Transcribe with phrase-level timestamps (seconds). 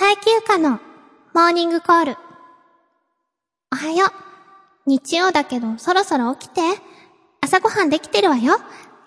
[0.00, 0.78] 最休暇の
[1.34, 2.16] モーニングコール。
[3.72, 4.10] おはよう。
[4.86, 6.60] 日曜だけどそろそろ起きて。
[7.40, 8.58] 朝ごはんできてるわよ。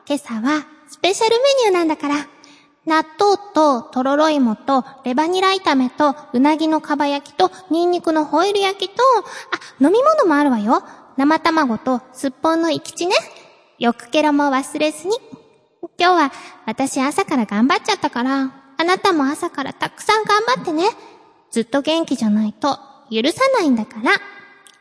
[0.05, 2.15] 今朝はスペシャルメニューなんだから。
[2.85, 9.23] 納豆ととろろ芋とレバニラ炒めとうなぎのかば焼きとニンニクのホイル焼きと、あ、
[9.79, 10.83] 飲み物もあるわよ。
[11.15, 13.15] 生卵とすっぽんの生き地ね。
[13.79, 15.15] よくケロも忘れずに。
[15.97, 16.31] 今日は
[16.65, 20.85] 私朝から頑張っちゃったから、あなたも朝からたくさん頑張ってね。
[21.51, 22.79] ずっと元気じゃないと
[23.11, 24.13] 許さないんだから。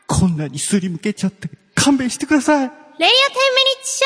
[0.07, 2.57] こんなにすりむけちゃって勘弁してください。
[2.57, 4.03] レイヤー10ミニッツシ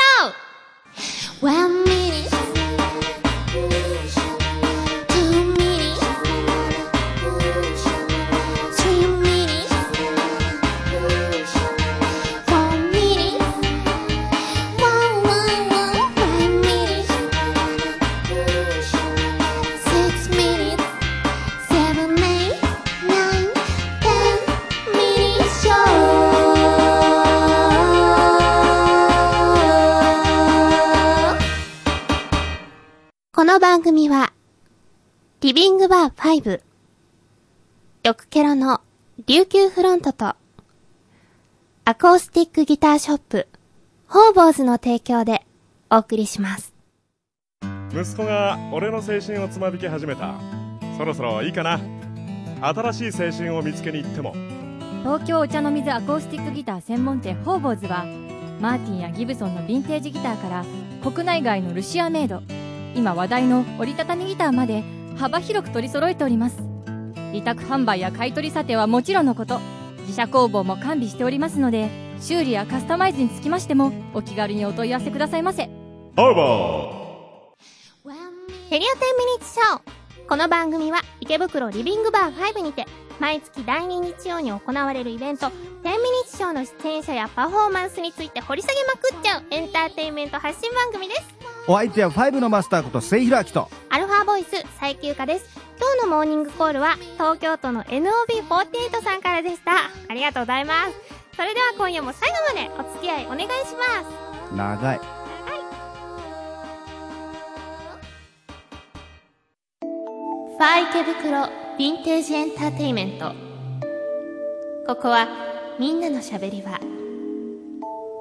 [1.39, 2.54] ョー !1 minute, 2
[33.45, 34.33] の番組は、
[35.41, 36.61] リビングバー5、
[38.03, 38.81] よくケロの
[39.27, 40.33] 琉球フロントと、
[41.85, 43.47] アコースティックギターショップ、
[44.07, 45.45] ホーボーズの提供で
[45.91, 46.73] お送りします。
[47.91, 50.33] 息子が俺の青春をつまびき始めた。
[50.97, 51.79] そろそろいいかな。
[52.61, 54.33] 新しい青春を見つけに行っても。
[55.03, 58.05] 東京お茶の水アコースティックギター専門店ホーボーズは
[58.59, 60.65] マーティンやギブソンのヴィンテージギターから
[61.03, 62.41] 国内外のルシアメイド
[62.95, 64.83] 今話題の折りたたみギターまで
[65.17, 66.63] 幅広く取り揃えております。
[67.33, 69.59] 委託販売や買取査定はもちろんのこと。
[70.01, 71.89] 自社工房も完備しておりますので
[72.21, 75.63] 修理やカスタマイズにつきましてもお気軽にお問い合わせくださいませ。
[75.63, 77.05] オーバ
[78.69, 80.27] ヘリオ10ミニッツショー。
[80.29, 82.85] この番組は池袋リビングバー5にて
[83.19, 91.44] 毎月第2日曜に行われるイベント10ミニッツショーの出演者やパフォーマンスについて掘り下げまくっちゃうエンターテインメント発信番組です。
[91.67, 93.69] お相手はファイブのマスターこと末広明と。
[93.89, 94.49] アルファボイス
[94.79, 95.49] 最休暇です。
[95.79, 99.71] 今日のモーニングコールは東京都の NOB48 さんからでした。
[100.07, 100.91] ありがとうございます。
[101.35, 104.55] それでは今夜も最後までお付き合いお願いします。
[104.55, 104.99] 長い。
[110.57, 113.33] ファー池袋ヴィンテージエンターテイメント。
[114.85, 115.27] ここは
[115.79, 116.79] みんなのしゃべり場。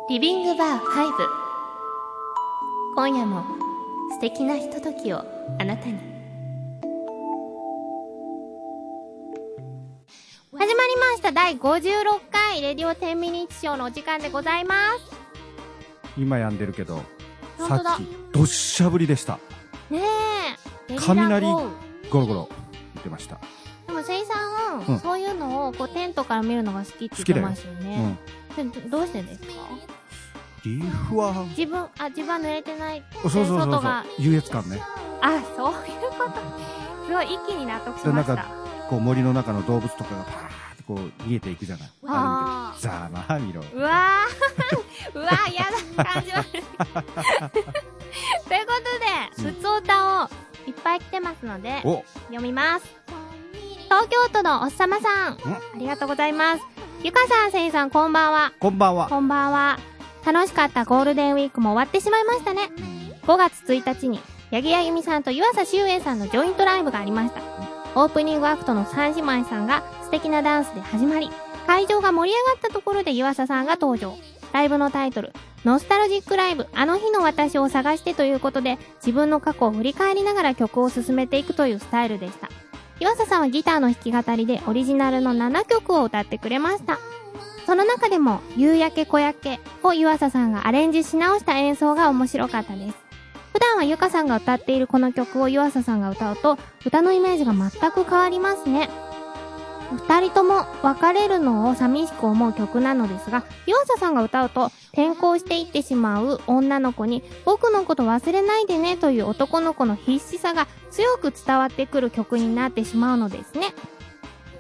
[0.09, 1.44] リビングバー5
[2.95, 3.45] 今夜も
[4.13, 5.19] 素敵なひとときを
[5.59, 5.95] あなたに。
[10.57, 11.33] 始まりました。
[11.33, 12.61] 第56回。
[12.61, 15.17] レディオ10ミニッツショーのお時間でございます。
[16.17, 17.03] 今病んでるけど、
[17.59, 19.39] さっき、どっしゃぶりでした。
[19.91, 20.01] ね
[20.89, 20.97] え。
[20.97, 21.71] 雷ゴ
[22.13, 22.49] ロゴロ
[22.95, 23.41] 言ってました。
[23.89, 25.01] でも、せいさん、うん。
[25.01, 28.07] そういうのをこうテントから見るのが好きって言ってましたようね。
[28.11, 28.19] ん。。
[28.57, 29.94] でどどうしてですか？
[30.65, 33.03] 岐阜は、自分、あ、自分は濡れてない。
[33.23, 33.83] そうそうそうそう。
[34.19, 34.81] 優越感ね。
[35.21, 36.41] あ、そういうこと？
[37.07, 38.35] すごい一気に納得しました。
[38.37, 38.49] でなん
[38.89, 40.35] こう森の中の動物とかがパー
[40.73, 41.91] ってこう逃げていくじゃない。
[42.07, 43.63] ああれ見て、ざまあ見ろ。
[43.75, 45.65] うわー、 うわー、や
[45.97, 46.51] だ、感じ悪い。
[46.55, 46.73] というこ
[49.37, 50.29] とで、ふつおたを
[50.67, 52.87] いっぱい来てますので、お読みます。
[53.85, 55.39] 東京都のおっさまさん、あ
[55.77, 56.63] りがとうございます。
[57.03, 58.53] ゆかさん、せいさん、こんばんは。
[58.59, 59.09] こんばんは。
[59.11, 59.79] こんばんは。
[60.25, 62.71] 楽しかったゴールデンウィークも終わってしまいましたね。
[63.27, 64.21] 5月1日に、
[64.51, 67.41] 八木あゆみさんと湯浅修英さんのジョイントライブがありました。
[67.95, 71.31] オープニングアクトの三姉妹さんが素敵なダンスで始まり、
[71.67, 74.17] 会場が盛り上がったところで湯浅さんが登場。
[74.53, 75.33] ライブのタイトル、
[75.65, 82.49] ノスタルジックライブ、あの日の私を探してということで、自分の過去を振り返りながら曲を進めていくというスタイルでした。
[83.01, 86.99] 湯浅さんはギターの弾き語りでオリジナルの7曲を歌ってくれました。
[87.67, 92.97] その中でも、夕焼け小焼けを湯浅さんがアレンジし直した演奏が面白かったです。
[93.53, 98.91] 普段はゆかさんが歌っているこの曲を湯浅さんが歌うと、歌のイメージが全く変わりますね。
[99.93, 113.75] 二人とも別れるのを寂しく思う曲なのですが、湯浅さんが歌うと、転校していってしまう女の子に、僕のこと忘れないでねという男の子の必死さが強く伝わってくる曲になってしまうのですね。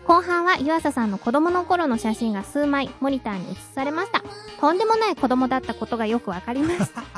[0.06, 4.23] 後半は湯浅さんの子供の頃の写真が数枚モニターに映されました。
[4.61, 7.03] とんでもない子供だったことがよくわかりました。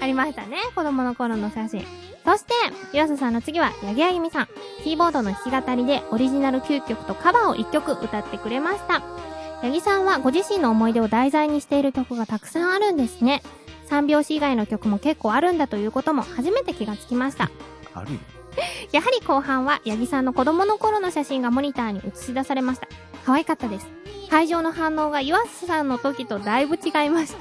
[0.00, 1.86] ありましたね、子供の頃の写真。
[2.24, 2.52] そして、
[2.92, 4.48] 湯浅さんの次は、八木あゆみさん。
[4.82, 9.02] キーボードの弾き語りでオリジナル9曲とカバーを1曲歌ってくれました。
[9.62, 13.42] 八木さんはご自身の思い出を題材にしている曲がたくさんあるんですね。
[13.86, 17.50] 三拍子以外の曲も結構あるんだということも初めて気がつきました。
[17.94, 18.18] あるよ。
[18.92, 22.88] やはり後半は、八木さんの子供の頃の写真がモニターに映し出されました。
[23.24, 23.86] 可愛かったです。
[24.30, 27.38] 会場の反応が岩瀬さんの時とだいぶ違いました。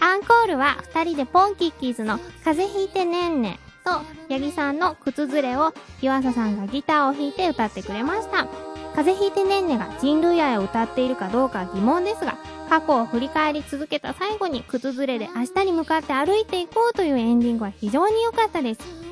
[0.06, 3.90] アンコールは、二人でポンキッキーズの風邪ひいてねんねと、
[4.28, 8.46] 八木さんの靴ずれを岩佐さんがギターを弾いて歌ってくれました。
[8.94, 12.36] 風邪ひいてねんねが人類愛を歌っているかどうか疑問ですが、
[12.68, 19.03] 過去を振り返り続けた最後に靴ずれで明日に向かって歩いていこうというエンディングは非常に良かったです。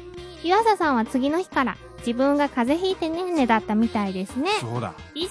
[0.43, 4.51] 岩佐さんは次の日から自分が風邪ひいてねんねだったみたいですね。
[4.61, 4.95] そうだ。
[5.15, 5.31] 以上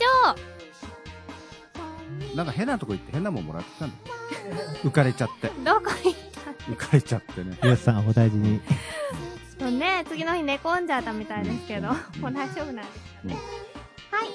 [2.36, 4.02] なんか変なとこ行って変なもんもらってきたんだよ。
[4.84, 5.50] 浮かれちゃって。
[5.64, 6.32] どこ行っ
[6.70, 7.58] 浮かれちゃってね。
[7.64, 8.62] 岩瀬さん、お大事に。
[9.58, 13.36] たのね、次の日寝込んじゃったみたいですけど、もう大丈夫なんですかね。
[14.12, 14.30] はい。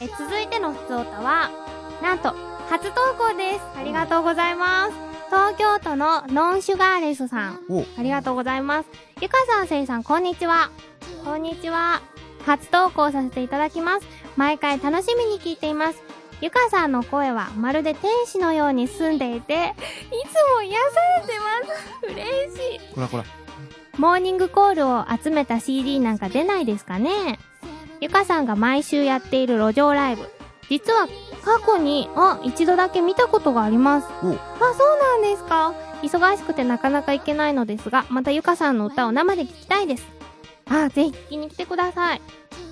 [0.00, 1.50] え、続いての普通歌は、
[2.02, 2.34] なんと、
[2.68, 3.60] 初投稿です。
[3.78, 4.92] ありがとうございます。
[5.26, 7.60] 東京都のノンシュガーレスさん。
[7.68, 9.05] おありがとうございます。
[9.18, 10.70] ゆかさん、せいさん、こんにちは。
[11.24, 12.02] こんにちは。
[12.44, 14.06] 初投稿させていただきます。
[14.36, 16.02] 毎回楽しみに聞いています。
[16.42, 19.58] ゆかさんの声はまるで天使のように澄んでいて、い
[20.28, 22.12] つも癒されてます。
[22.12, 22.94] 嬉しい。
[22.94, 23.24] こらこら。
[23.96, 27.38] モーニングコールを集めた CD なんか出ないですかね
[28.02, 30.30] ゆかさんが毎週やっている路上ライブ。
[30.68, 31.08] 実は
[31.42, 34.08] 過去に、あ、一度だけ見たことがあります。
[34.08, 34.32] おあ、そう
[34.98, 35.72] なんですか。
[36.02, 40.06] 忙しくてなかなか行けないのですが、またゆかさんの歌を生で聴きたいです。
[40.68, 42.20] あ、ぜひ聴きに来てください。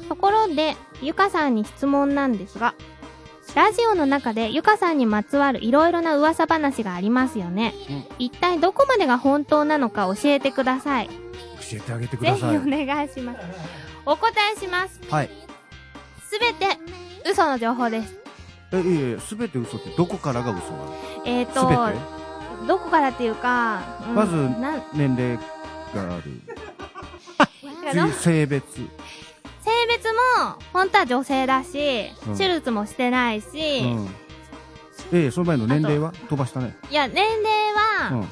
[0.09, 2.75] ところで、ゆかさんに質問なんですが、
[3.55, 7.73] ラジオの中でゆかさんにまつわるいろいろな噂話がありますよね。
[7.89, 11.09] うん一体どこまでが本当なのか教えてください。
[11.09, 11.15] 教
[11.75, 12.87] えてあげてくぜひおださい。
[12.87, 13.39] 願いします。
[14.07, 15.01] お答えします。
[15.09, 15.31] はい。
[16.29, 16.67] すべて
[17.31, 18.19] 嘘の情報です。
[18.73, 20.95] え、いえいえ、すべて嘘ってどこからが嘘なの？
[21.25, 21.77] えっ、ー、すと、べ
[22.67, 24.35] どこからっていうか、うんまず
[24.95, 25.37] 年齢
[25.95, 26.41] がある。
[28.21, 28.65] 性別。
[28.77, 28.83] 性
[29.89, 34.09] 別も、本当は女性だし、うん手術もしてないし、うん。
[35.13, 36.13] ええ、その前の年齢は？
[36.29, 36.77] 飛ばしたね。
[36.91, 38.29] いや、年齢は、うん。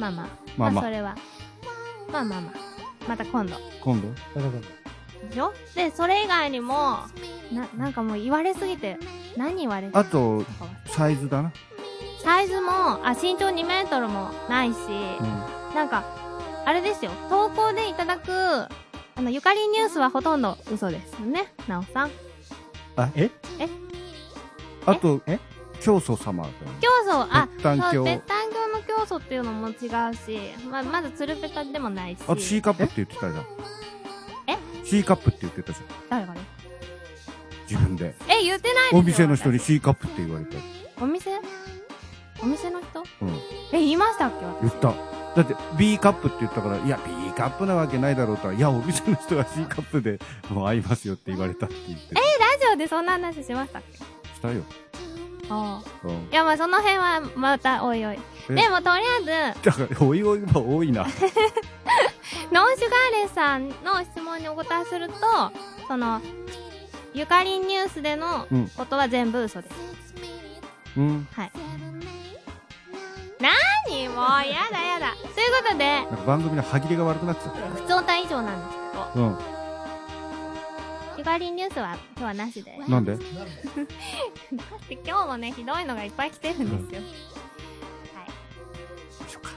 [0.00, 0.26] まあまあ、
[0.56, 1.16] ままあ、あまあ、それは、
[2.12, 2.52] まあまあまあ、
[3.08, 3.56] また今度。
[3.80, 4.08] 今度？
[5.28, 5.52] でしょ？
[5.74, 6.98] で、それ以外にも、
[7.52, 8.98] な、なんかもう言われすぎて、
[9.36, 10.44] 何言われてあと、
[10.86, 11.52] サイズだな。
[12.22, 12.70] サイズも、
[13.06, 14.76] あ、身長2メートルもないし、
[15.20, 15.74] うん。
[15.74, 16.04] なんか、
[16.64, 18.68] あれですよ、投稿でいただく、あ
[19.16, 22.10] の、ゆかりニュースはほとんど嘘ですよね、なおさん。
[23.14, 23.30] え？
[24.86, 25.38] あと、え？
[25.80, 26.44] 教祖様。
[26.80, 27.48] 教祖、あ、
[27.92, 29.76] そう、ぺったん教の教祖っていうのも違う
[30.14, 32.18] し、ま、まずつるぺたでもないし。
[32.26, 33.44] あと C カップって言ってたじゃん。
[34.48, 35.86] え ?C カップって言ってたじゃん。
[36.10, 36.40] 誰がね
[37.70, 38.14] 自分で。
[38.28, 40.56] え、言ってないお店の人に C カップって言われた。
[41.00, 41.30] お店？
[42.42, 43.02] お店の人？
[43.22, 43.28] うん。
[43.72, 44.44] え、言いましたっけ？
[44.44, 44.94] 私言った。
[45.36, 50.18] だって B カップって言ったから、いや、B カップなわけないだろうとは、いや、お店の人が C カップで
[50.50, 52.14] もう合いますよって言われたって言って。
[52.14, 52.20] ラ
[52.60, 53.98] ジオでそんな話しましたっけ？
[53.98, 54.04] し
[54.40, 54.62] たよ。
[55.50, 56.08] ああ。
[56.08, 56.28] うん。
[56.30, 58.18] いや、まあその辺はまたおいおい。
[58.50, 58.54] え？
[58.54, 61.04] でもとりあえず、だから、おいおいは多いな。
[62.52, 65.14] ノンシュガーレスさんの質問にお答えすると、
[65.86, 66.20] その、
[67.14, 69.74] ゆかりんニュースでのうんことは全部嘘です。
[70.96, 71.28] うん。
[71.32, 71.52] はい。
[74.18, 75.14] もう、やだやだ。
[75.14, 77.60] ということで、なんか番組の歯切れが悪くなっちゃった。
[77.68, 78.78] 普通歌以上なんです
[79.14, 79.38] けど、うん。
[81.18, 82.78] ゆかりんニュースは今日はなしで。
[82.88, 83.16] なんで？
[83.16, 83.22] だっ
[84.88, 87.02] て今日もね、ひどいのがいっぱい来てるんですよ。
[88.14, 89.30] はい。
[89.30, 89.50] しょうか。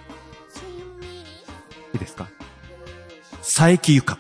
[1.94, 2.28] いいですか？
[3.38, 4.20] 佐伯ゆか。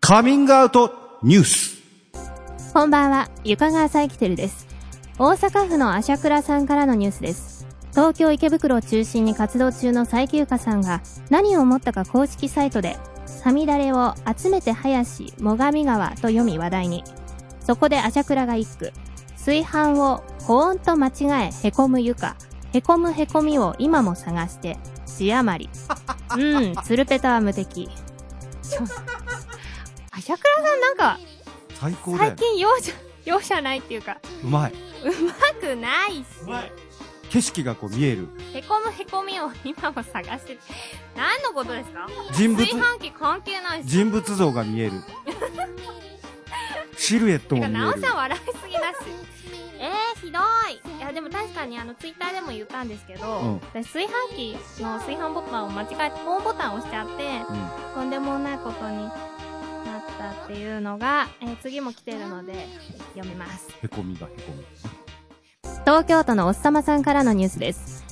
[0.00, 1.78] カミングアウトニュース。
[2.74, 4.66] こんばんは、ゆかがさいきてるです。
[5.16, 7.49] 大阪府の朝倉さんからのニュースです。
[7.90, 17.04] 東京池袋を中心に活動中の佐伯ゆかさんが何を思ったか公式サイトで、さみだれを集めて林、最上川と読み話題に。
[17.60, 18.92] そこで朝倉が一句。
[19.36, 22.36] 炊飯を保温と間違えへこむゆか。
[22.72, 24.78] へこむへこみを今も探して。
[25.06, 25.70] 字余り。
[26.38, 27.88] うん、つるぺたは無敵。
[28.62, 31.18] 朝倉さんなんか、
[31.80, 31.92] 最。
[32.36, 32.92] 近容赦、
[33.24, 34.72] 容赦ないっていうか、うまい。
[34.72, 36.24] うまくないし、
[37.30, 38.28] 景色がこう見える。
[38.52, 40.58] へこむへこみを今も探して、
[41.16, 42.06] 何のことですか？
[42.32, 42.58] 人物？
[42.66, 43.88] 炊飯器関係ないし。
[43.88, 44.92] 人物像が見える。
[46.96, 48.16] シルエットも見えるなおさん。
[48.16, 48.96] 笑いすぎだし。
[49.78, 50.98] えー、ひどい。
[50.98, 57.94] いや、でも確かにあの、ツイッターでも言ったんですけど、うん私炊飯器の炊飯ボタンを間違えて、ホームボタンを押しちゃって、うん。
[57.94, 59.12] とんでもないことになっ
[60.18, 62.66] たっていうのが、えー次も来てるので、
[63.14, 63.68] 読みます。
[63.82, 64.99] へこみがへこみ。
[65.84, 68.04] 東京都のおっさまさんからのニュースです。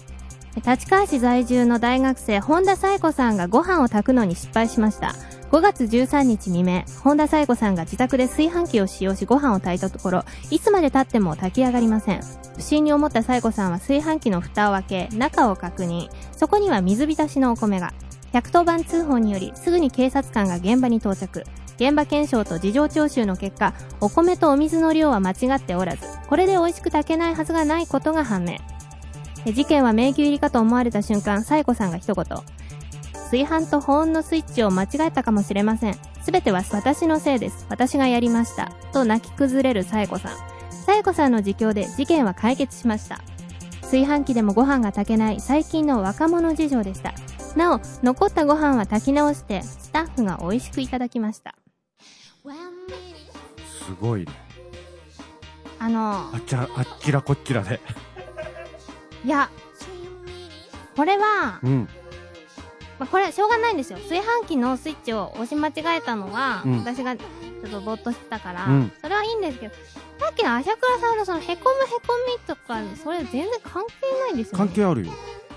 [0.66, 5.14] 立川市在住の大学生、本田紗子さんがご飯を炊くのに失敗しました。
[5.50, 12.22] 5月13日未明、本田紗子さんが自宅で炊飯器を使用しご飯を炊いたところ、いつまで経っても炊き上がりません。
[12.56, 16.08] 不審に思った紗子さんは炊飯器の蓋を開け、中を確認。
[16.36, 17.92] そこには水浸しのお米が。
[18.32, 21.44] 110番通報により、すぐに警察官が現場に到着。
[21.78, 28.58] 現場検証と事情聴取の結果、お米とお水の量は間違っておらず、これで美味しく炊けないはずがないことが判明。
[29.52, 32.24] 事件は迷宮入りかと思われた瞬間、紗友子さんが一言。
[33.30, 35.96] 炊飯と保温のスイッチを間違えたかもしれません。
[36.22, 37.64] すべては私のせいです。
[37.68, 38.72] 私がやりました。
[38.92, 40.32] と泣き崩れる紗友子さん。
[40.84, 43.20] 紗友子さんの自供で事件は解決しました。
[43.82, 47.14] 炊飯器でもご飯が炊けない最近の若者事情でした。
[47.56, 51.54] なお、残ったご飯は炊き直して、スタッフが美味しくいただきました。
[53.66, 54.32] すごいね。
[55.78, 57.80] あの、あっちら、あっちらこっちらで。
[59.24, 59.48] いや、
[60.96, 61.88] これは、うん。
[62.98, 63.98] まあ、これはしょうがないんですよ。
[63.98, 69.74] 炊飯器のスイッチを押し間違えたのは、うん私がちょっとぼーっとしてたから、うんそれはいいんですけど、
[70.18, 74.58] さっきの朝倉さんのそのへこむへこみとか、それ全然関係ないですよね。
[74.58, 75.12] 関係あるよ。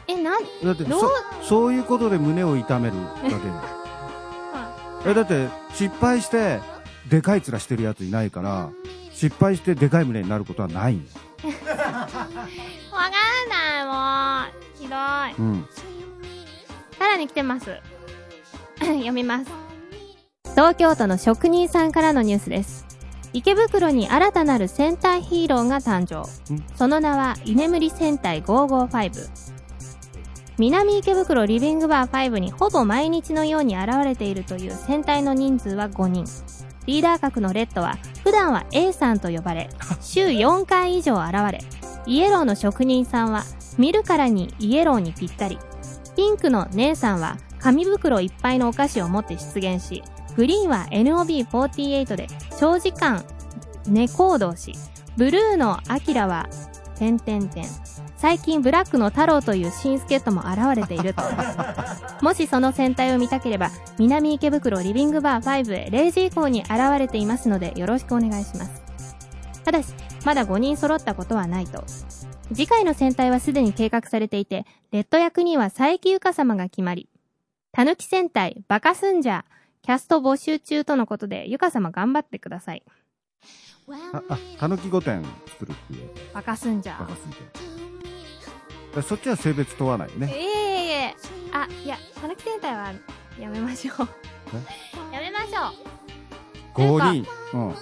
[0.07, 0.99] え、なん、だってどう？
[0.99, 1.09] そ、
[1.41, 3.35] そういうことで胸を痛めるだけで。
[5.11, 6.59] え、だって、失敗して、
[7.09, 8.69] でかい面してるやついないから、
[9.13, 11.11] 失敗してでかい胸になることはないんだ
[11.49, 14.81] わかんない、もう。
[14.81, 15.35] ひどい。
[15.37, 15.67] うん。
[16.97, 17.65] さらに来てます。
[18.79, 19.45] 読みます。
[20.51, 22.85] 東京都の職人さんからのニュースです。
[23.33, 26.63] 池袋に新たなる戦隊ヒーローが誕生ん。
[26.75, 29.29] その名は、居眠り戦隊555。
[30.57, 36.25] 南池袋リビングバー5にほぼ毎日のように現れているという戦隊の人数は5人。
[36.85, 39.69] リーダー格のレッドは、普段は A さんと呼ばれ、
[40.01, 41.59] 週4回以上現れ、
[42.05, 43.43] イエローの職人さんは、
[43.77, 45.57] 見るからにイエローにぴったり。
[46.15, 50.03] ピンクの姉さんは紙袋いっぱいのお菓子を持って出現し、
[50.35, 52.27] グリーンは NOB48 で
[52.59, 53.23] 長時間
[53.87, 54.73] 寝行動し、
[55.17, 56.49] ブルーのアキラは、
[56.95, 57.65] 点々点。
[58.21, 61.23] 最近ブラックの太郎という新助っ人も現れていると。
[62.21, 68.83] もしその戦隊を見たければ、南池袋リビングバー5へ0時以降に現れていますのでよろしくお願いします。
[69.65, 69.91] ただし、
[70.23, 71.83] まだ5人揃ったことはないと。
[72.53, 77.09] 次回の戦隊はすでに計画されていて、レッド役には佐伯ゆか様が決まり、
[77.71, 79.43] たぬき戦隊、バカスンジャー、
[79.81, 82.83] キャスト募集中とのことで、ゆか様頑張ってください。
[84.13, 86.99] あ、あ、たぬき御殿作るっていうバカスンジャー。
[86.99, 87.61] バカすぎて。
[87.65, 87.70] だ
[89.01, 90.33] そっちは性別問わないよいね。
[90.35, 91.15] えいえいえ。
[91.53, 92.91] あ、いや、たぬき戦隊は
[93.39, 94.07] やめましょう。
[95.13, 95.71] やめましょ
[96.75, 96.99] う。
[96.99, 97.27] 5人。
[97.53, 97.75] うん。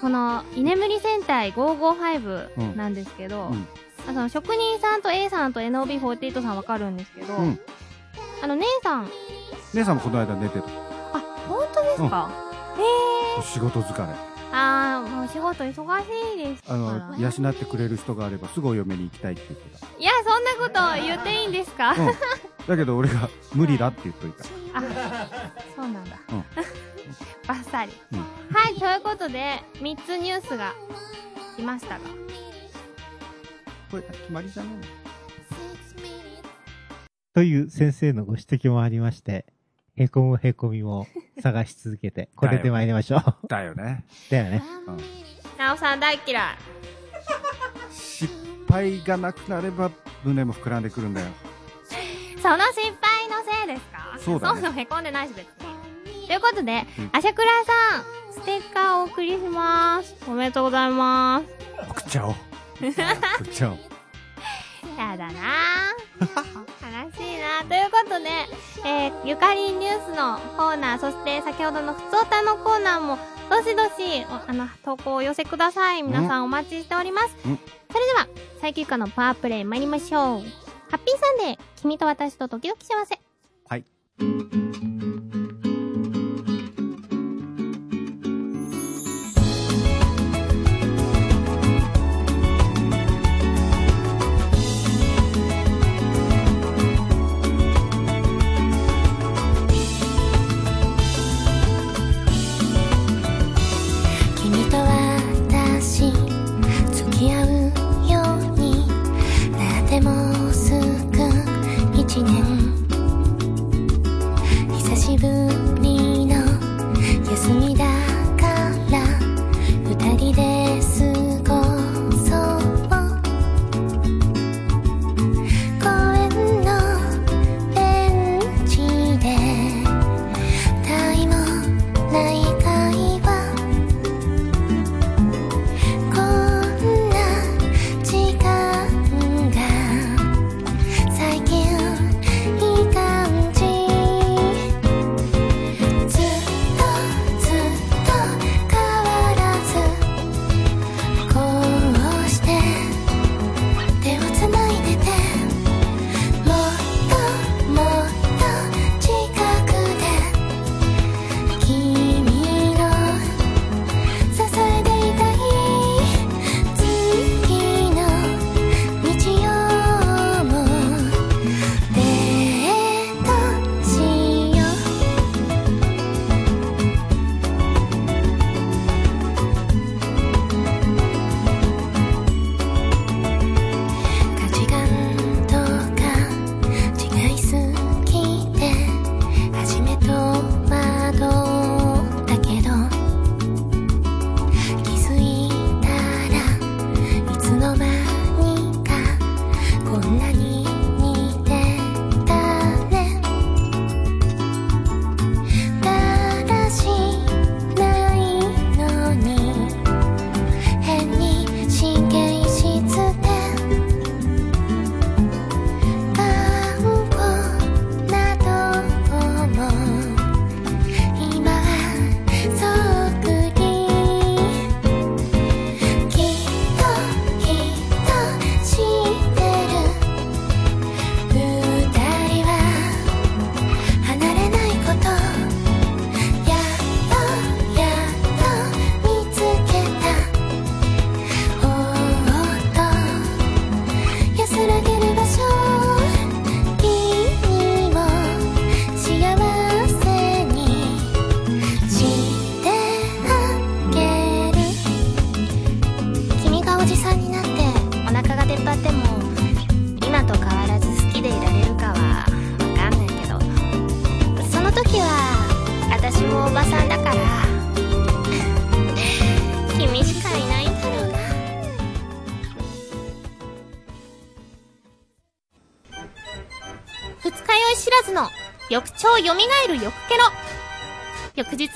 [0.00, 3.66] この、居眠り戦隊555なんですけど、うん
[4.06, 7.60] あその職人さんと A さんと NOB48 さんわかるんですけど、うん
[8.42, 9.10] あの、姉さん、
[9.74, 10.64] 姉さんもこの間寝てる。
[11.12, 12.30] あ、本当ですか、
[12.78, 13.42] へえ。
[13.42, 14.27] 仕事疲れ。
[14.52, 16.62] あー、もう仕事忙しいです。
[16.68, 22.02] あの、養ってくれる人があればすぐお嫁に行きたいって言っていや、そんなこと言っていいんですか、た。
[22.02, 22.12] うん。
[22.66, 24.44] だけど俺が無理だって言っといた。
[24.74, 24.82] あ、
[25.76, 26.18] そうなんだ。
[26.32, 26.44] うん
[27.48, 30.74] バッサリ、うんはい、ということで、3つニュースが
[31.56, 32.00] 来ましたが。
[33.90, 34.74] これ決まりじゃない
[37.32, 39.46] という先生のご指摘もありまして、
[39.98, 41.06] へこむへこみも
[41.42, 43.46] 探し続けて、 これで参りましょう。
[43.48, 44.04] だよね。
[44.30, 44.62] だよね。
[44.86, 44.96] うん。
[45.58, 46.44] なおさん大嫌い。
[47.90, 48.32] 失
[48.68, 49.90] 敗がなくなれば
[50.24, 51.26] 胸も膨らんでくるんだよ。
[52.40, 54.16] その失敗のせいですか？
[54.18, 56.26] そうだねそもそもへこんでないし別に。
[56.28, 60.14] ということで、うんあしゃくらさん、ステッカーをお送りします。
[60.28, 61.46] おめでとうございます。
[61.90, 62.34] 送っちゃおう。
[62.78, 63.78] 送っちゃおう。
[64.98, 66.47] やだなぁ。
[68.18, 76.02] とえー、ゆかりニュースのコーナー、そして先ほどのふつおたのコーナーも、どしどし、おあの、投稿をお寄せください。
[76.02, 77.36] 皆さんお待ちしております。
[77.46, 77.58] うん
[77.90, 78.28] それでは、
[78.60, 80.22] 最休暇のパワープレイ参りましょう。
[80.90, 83.18] ハッピーサンデー、君と私と時々幸せ。
[83.66, 83.84] はい。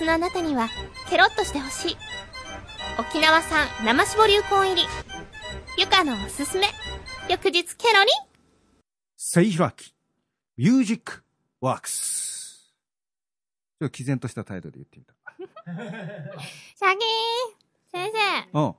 [0.03, 0.69] 翌日のあなたには
[1.09, 1.97] ケロッとしてほしい
[2.99, 4.83] 沖縄産生搾りうこん入り
[5.79, 6.67] ゆかのおすすめ
[7.31, 8.11] 翌日ケロリ
[9.17, 9.95] せいひらき、
[10.57, 11.23] ミュージック
[11.61, 12.75] ワークス。
[13.79, 15.15] ちょっと毅然とした態度で言ってみた。
[15.65, 18.11] シャギー先
[18.53, 18.75] 生うん。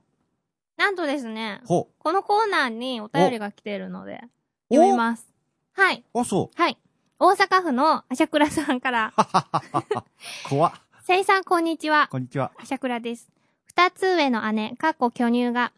[0.76, 4.20] なんとですねほこのコーナーにお便りが来ているので
[4.68, 5.26] お読みます
[5.72, 6.04] はい。
[6.12, 6.20] う。
[6.20, 6.76] あ、そはい。
[7.18, 9.14] 大阪府のアシャクラさんから。
[9.16, 10.48] う。
[10.48, 10.83] 怖っ。
[11.06, 12.08] せいさん、こんにちは。
[12.10, 12.50] こんにちは。
[12.56, 13.28] アシャクラです。
[13.66, 15.70] 二つ上の姉、かっこ巨乳が、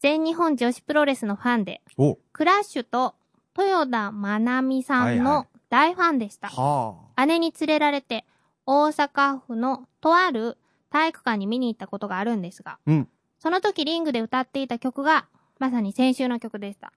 [0.00, 3.14] 全日本女子プロレスのファンで、おクラッシュと
[3.56, 6.48] 豊田まなみさんはいはの大ファンでした。
[6.48, 8.26] は姉に連れられて、
[8.66, 10.58] 大阪府のとある
[10.90, 15.24] 体育館に見に行ったことがあるんですが、うんその時リングで歌っていた曲が、
[15.58, 16.92] まさに先週の曲でした。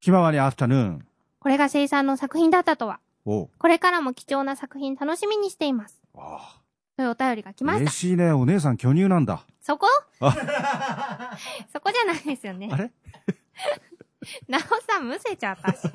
[0.00, 1.06] 気ままにアフタヌーン。
[1.38, 6.02] これが生産の作品だったとは、おこれからも貴重な作品楽しみにしています。
[6.16, 6.59] あ
[7.00, 7.80] というお便りが来ました。
[7.84, 8.30] 嬉しいね。
[8.30, 9.46] お姉さん巨乳なんだ。
[9.62, 9.86] そこ？
[10.20, 11.32] あ
[11.72, 12.76] そこじゃないですよねあ。
[12.76, 12.92] れ？
[14.48, 14.60] なお
[14.92, 15.88] さんむせちゃったし。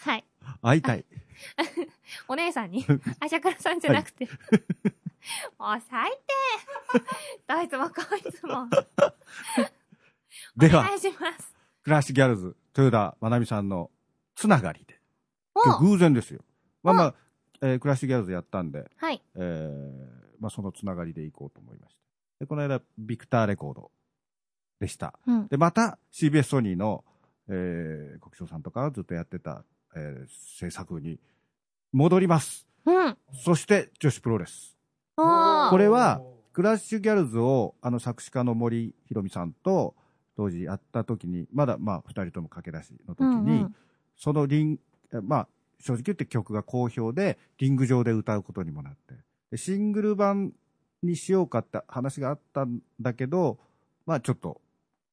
[0.00, 0.24] はい。
[0.60, 1.06] 会いたい。
[2.28, 2.84] お姉さんに、
[3.20, 4.26] あしゃくらさんじゃなくて。
[5.58, 6.10] もう最
[6.90, 7.54] 低。
[7.54, 8.68] どいつもこいつも。
[10.58, 11.54] ではお願、いします。
[11.84, 13.90] クラッシュギャルズ、豊田まなみさんの
[14.34, 15.00] つながりで。
[15.80, 16.44] 偶然ですよ。
[16.82, 17.14] まあまあ、
[17.62, 19.22] えークラッシュギャルズやったんで、はい。
[19.36, 22.00] えーまあそのつながりでいこうと思いました。
[22.40, 23.92] で、この間、ビクターレコード
[24.80, 25.14] でした。
[25.26, 25.46] うん。
[25.46, 27.04] で、また CBS ソニーの、
[27.48, 31.20] えー、国章さんとかがずっとやってた、えー制作に
[31.92, 32.66] 戻ります。
[32.84, 33.16] うん。
[33.32, 34.76] そして、女子プロレス。
[35.14, 36.20] これは、
[36.52, 39.94] クラッシュギャルズを、あの、作詞家の森博美さんと、
[40.36, 43.76] 当時やった時に、まだ、まあ、二人とも駆け出しの時に、うんうん
[44.14, 44.78] そのリン、
[45.12, 45.48] えまあ、
[45.82, 49.14] 正直言って曲が好評で、リング上で歌うことにもなって、
[49.50, 50.52] でシングル版
[51.02, 53.58] にしようかって話があったんだけど、
[54.06, 54.60] まあ、ちょっと、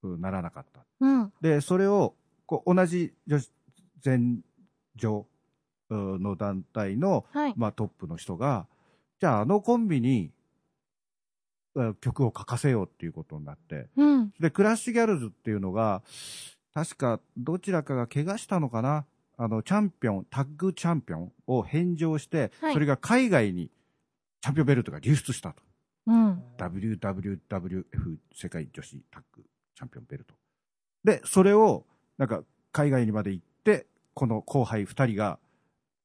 [0.03, 0.85] うんならなかった。
[1.01, 1.33] うん。
[1.41, 3.51] で、それを、こう、同じ女子、
[4.01, 4.41] 全
[4.95, 5.25] 女
[5.89, 7.53] うんの団体の、はい。
[7.57, 8.67] まあ、トップの人が、
[9.19, 10.31] じゃああのコンビに、
[11.75, 14.33] え曲を書かせようっていうことになって、うん。
[14.39, 16.03] で、クラッシュギャルズっていうのが、
[16.73, 19.05] 確かどちらかが怪我したのかな
[19.41, 23.71] あの、チャンピオン、タッグチャンピオンを返上して、はいそれが海外に
[24.41, 25.63] チャンピオンベルトが流出したと。
[26.07, 26.43] うん。
[26.57, 27.85] WWWF
[28.35, 29.43] 世界女子タッグ
[29.75, 30.35] チャンピオンベルト。
[31.05, 31.85] で、それを、
[32.17, 35.39] なんか、海外にまで行って、この後輩二人が、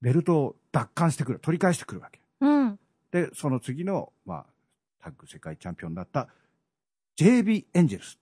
[0.00, 2.20] ベルトを奪還してくる、取り返してくるわけ。
[2.40, 2.78] うん。
[3.10, 4.46] で、その次の、まあ、
[5.02, 6.28] タッグ世界チャンピオンになった
[7.16, 8.16] JB エンジェルス。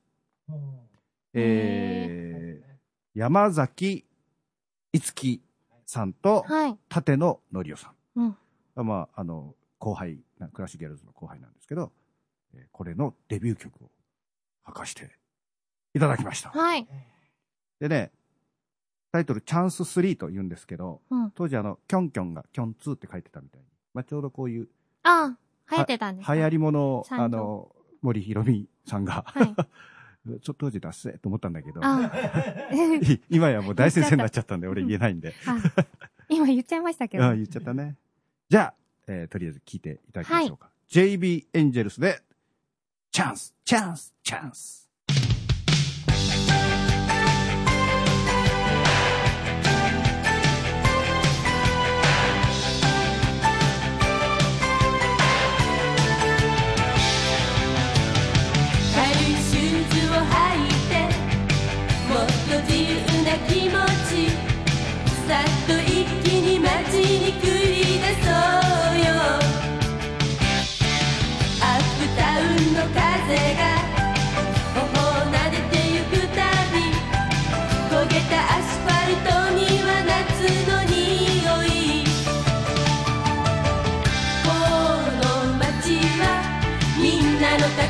[1.35, 4.07] えー、山崎
[4.93, 5.43] いつき
[5.87, 6.79] さんと、はい。
[6.95, 8.21] 立野のりおさん。
[8.21, 8.37] うん
[8.75, 11.93] まあ、あの、後輩な、クラッシュギャルズの後輩なんですけど、
[12.55, 13.91] えーこれのデビュー曲を
[14.67, 15.11] 明かして
[15.95, 16.51] いただきました。
[16.51, 16.87] はい。
[17.81, 18.13] でね、
[19.13, 21.31] タイトルチャンス3と言うんですけど、うん。
[21.33, 24.69] 当時あの、キョンキョンがキョン2って書いてたみたいに、まあ、ちょうどこういう
[25.03, 25.39] ああ、
[25.71, 29.55] 流行ってたんですか流行り物を、あの、森ひろみさんが、はい。
[30.43, 32.13] ちょ当時出せと思ったんだけど、あ
[33.29, 35.35] 今やもう大先生になっちゃったんで、俺言えないんで。
[35.47, 35.57] あ、
[36.29, 37.25] 今言っちゃいましたけど。
[37.27, 37.97] あ言っちゃったね。
[38.49, 38.75] じゃあ、
[39.09, 40.71] えーとりあえず聞いていただきましょうか。
[40.89, 42.23] JB エンジェルスで、
[43.11, 44.82] チャンス、チャンス、チャンス。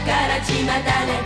[0.04, 0.52] から巷
[1.06, 1.21] で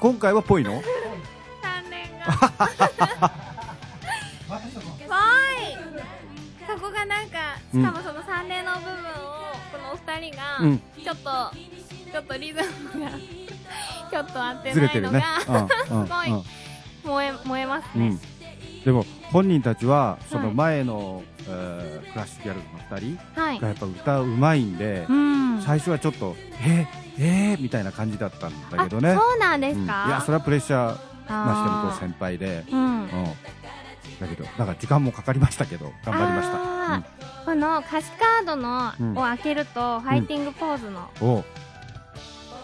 [0.00, 0.82] 今回はぽいの？
[1.62, 3.32] 三連が。
[6.68, 8.94] そこがなんか、しかもその三連の部分を、
[9.72, 11.30] このお二人が、うんちょっと、
[12.12, 12.60] ちょっとリズ
[12.94, 13.10] ムが、
[14.10, 15.24] ちょっと合ってないのが。
[15.90, 16.44] うん、うん、すごい
[17.04, 18.08] 燃え、燃えますね。
[18.08, 18.20] うん。
[18.84, 23.68] でも、本人たちは、そのはい前の、えークラッシュギャルズの二人はいが。
[23.68, 25.62] やっぱ歌うまいんで、うん。
[25.62, 26.86] 最初はちょっと、え？
[26.86, 26.86] ー、
[27.20, 29.14] えー、みたいな感じだったんだあ、けどね。
[29.14, 29.84] そうなんですうん。
[29.84, 33.02] いか、や、それはプレッシャー、ましてあもこう先輩で、ーうん。
[33.02, 33.04] う。
[33.06, 33.08] ん。
[34.20, 36.54] だけど、だから時間もかかりましたけど、頑張りました。
[36.94, 37.44] あー。
[37.44, 39.18] この歌詞カードの、うん。
[39.18, 41.24] を開けると、ファイティングポーズのう。
[41.24, 41.44] ん、おう。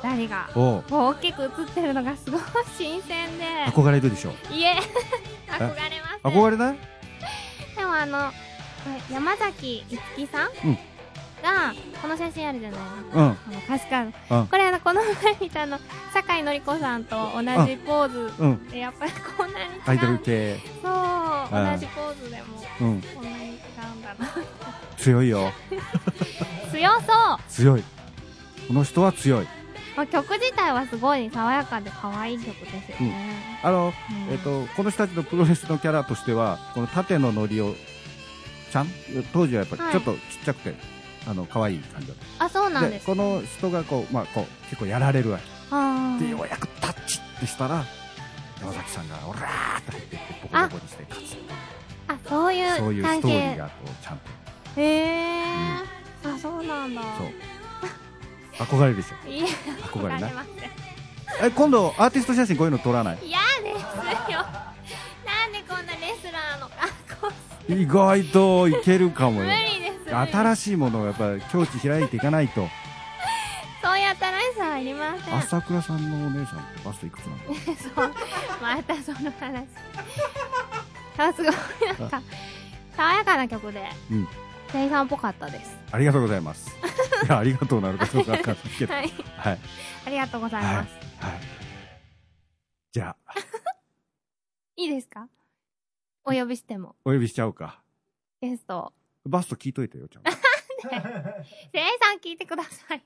[0.05, 2.41] 二人が、大きく映ってるのがすごい
[2.77, 4.31] 新鮮で、憧れるでしょ。
[4.53, 4.77] いえ、
[5.49, 5.75] 憧れ
[6.23, 6.37] ます。
[6.37, 6.77] 憧れない？
[7.77, 8.31] でもあの、
[9.11, 10.79] 山崎いつきさん、うん
[11.45, 13.23] が、この写真あるじゃないですか。
[13.23, 13.35] うん。
[13.61, 14.37] カード。
[14.37, 15.79] うんこれあの、この前見たあの、
[16.13, 18.69] 酒井のり子さんと同じポーズうん。
[18.69, 19.83] で、やっぱりこんなに違う。
[19.87, 20.59] アイドル系。
[20.83, 22.45] そう、うん同じポーズでも、
[22.81, 23.03] うん。
[23.03, 24.29] こんなに違うんだな。
[24.97, 25.53] 強いよ。
[26.73, 27.85] 強そう強い。
[28.67, 29.47] この人は強い。
[29.97, 33.61] まあ、曲自体はすごい爽やかで可愛い曲ですよね。
[33.63, 37.75] あの、うんえっ、と、この人たちのプロレスのキャラとしては、この縦ののりお
[38.73, 38.89] ちゃん？
[39.33, 40.75] 当時はやっぱりはいちょっとちっちゃくて、
[41.27, 42.81] あの、可愛い感じだっあ、そうた。
[42.81, 43.07] なんです。
[43.07, 45.45] この人がこう、まあ、こう、結構やられるわけ。
[45.71, 47.85] あで、よーうやくタッチってしたら、
[48.61, 51.37] 山崎さんが、オラーって入ってって、ボコボコにして勝つ。
[52.09, 53.21] あ、そういうそういうス。
[53.23, 54.81] トーリーが、こう、ちゃんと。
[54.81, 55.83] へえ、あ、
[56.41, 57.03] そうなんだ。
[57.03, 58.67] そう。
[58.67, 59.29] 憧れるでしょ。
[59.29, 59.47] いや、
[59.93, 60.31] 憧れな
[61.43, 63.19] え、今度、アーティスト写真こういうの撮らない？
[63.27, 64.39] 嫌ですよ。
[65.25, 67.33] なんでこんなレスラーの格好
[67.69, 69.51] 意外といけるかも無よ。
[69.51, 69.84] 理です。
[70.11, 70.77] 新しい。
[70.77, 72.69] ものをやっぱり境地開いていかないと。
[73.83, 75.35] そういう新しさはいりません。
[75.37, 77.55] 朝倉さんのお姉さんってバストいくつなの？
[77.77, 78.15] そう。
[78.63, 79.67] またその話。
[81.19, 81.55] あ、すごい。
[81.99, 82.23] なんか、
[82.97, 84.29] 爽やかな曲で、うん
[84.73, 85.77] 店員さんっぽかったです。
[85.93, 86.75] ありがとうございます。
[87.25, 88.93] いや、ありがとうなるかどうかわかんないけど。
[88.93, 88.99] は。
[89.01, 89.13] はいい。
[89.37, 89.59] はい。
[90.07, 90.91] ありがとうございます。
[91.21, 91.41] はい。
[92.91, 93.35] じゃあ、
[94.77, 95.29] いいですか？
[96.25, 97.81] お呼びしても、お呼びしちゃおうか。
[98.41, 98.93] ゲストを。
[99.27, 100.31] バスト聞いといてよ、ちゃんと。
[100.31, 100.41] せい
[102.01, 103.05] さん聞いてくださいよ。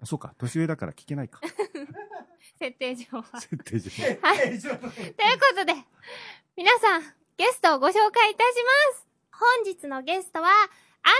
[0.00, 1.40] あそうか、年上だから聞けないか。
[2.58, 3.40] 設定上は。
[3.40, 3.90] 設定上。
[4.22, 4.38] はい。
[4.38, 5.14] というこ
[5.56, 5.74] とで、
[6.56, 7.02] 皆さん、
[7.36, 8.54] ゲストをご紹介いたし
[8.92, 9.06] ます。
[9.32, 10.48] 本日のゲストは、
[11.02, 11.10] ア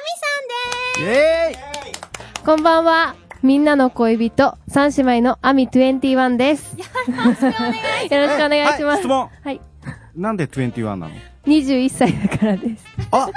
[1.01, 3.17] ミイェーイこんばんは。
[3.43, 6.77] みんなの恋人、三姉妹のアミ21です。
[6.79, 7.45] よさんです。
[7.45, 8.17] よろしくお願いします。
[8.17, 8.85] ろしくお願いします。
[8.85, 9.74] はい質問はい。
[10.17, 12.85] なんで21なの？21歳だからです。
[13.11, 13.29] あ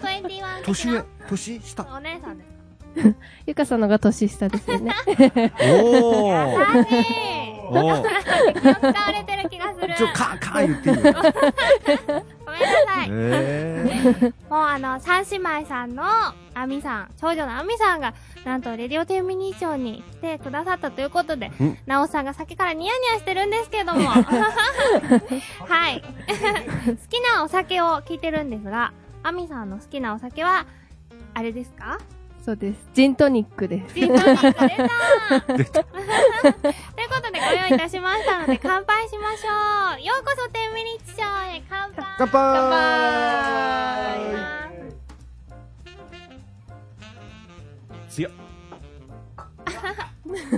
[0.00, 1.04] 声は21的な年上？
[1.28, 1.86] 年下？
[1.94, 2.50] お姉さんです
[3.46, 4.92] ゆかさんのが年下ですよね。
[5.06, 6.78] おーか。
[6.78, 7.04] 優しい。
[7.68, 9.94] おー気を使われてる気がする。
[9.96, 10.96] ちょ、カーカー言っていい
[12.60, 13.08] めんなさい。
[13.10, 16.02] えもうあの、三姉妹さんの
[16.54, 24.08] アミさん、長女のアミさんが、なんとレディオテンミニー賞に来てくださったということでうん、なおさんが先からニヤニヤしてるんですけども。
[24.08, 24.24] は
[25.90, 26.02] い。
[26.02, 26.06] 好
[27.08, 28.92] きなお酒を聞いてるんですが、
[29.22, 30.66] アミさんの好きなお酒は、
[31.34, 31.98] あれですか？
[32.44, 32.88] そうです。
[32.94, 33.94] ジントニックです。
[33.94, 35.84] ジントニック出た。
[35.84, 36.62] というこ
[37.22, 39.48] とでご用意いたしましたので乾杯しましょ
[39.98, 40.02] う。
[40.02, 42.04] ようこそ天ミニッチ賞へ乾杯。
[42.18, 42.60] 乾杯。
[48.08, 48.32] 強っ。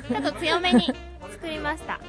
[0.09, 0.87] ちょっと強めに
[1.31, 2.01] 作りました。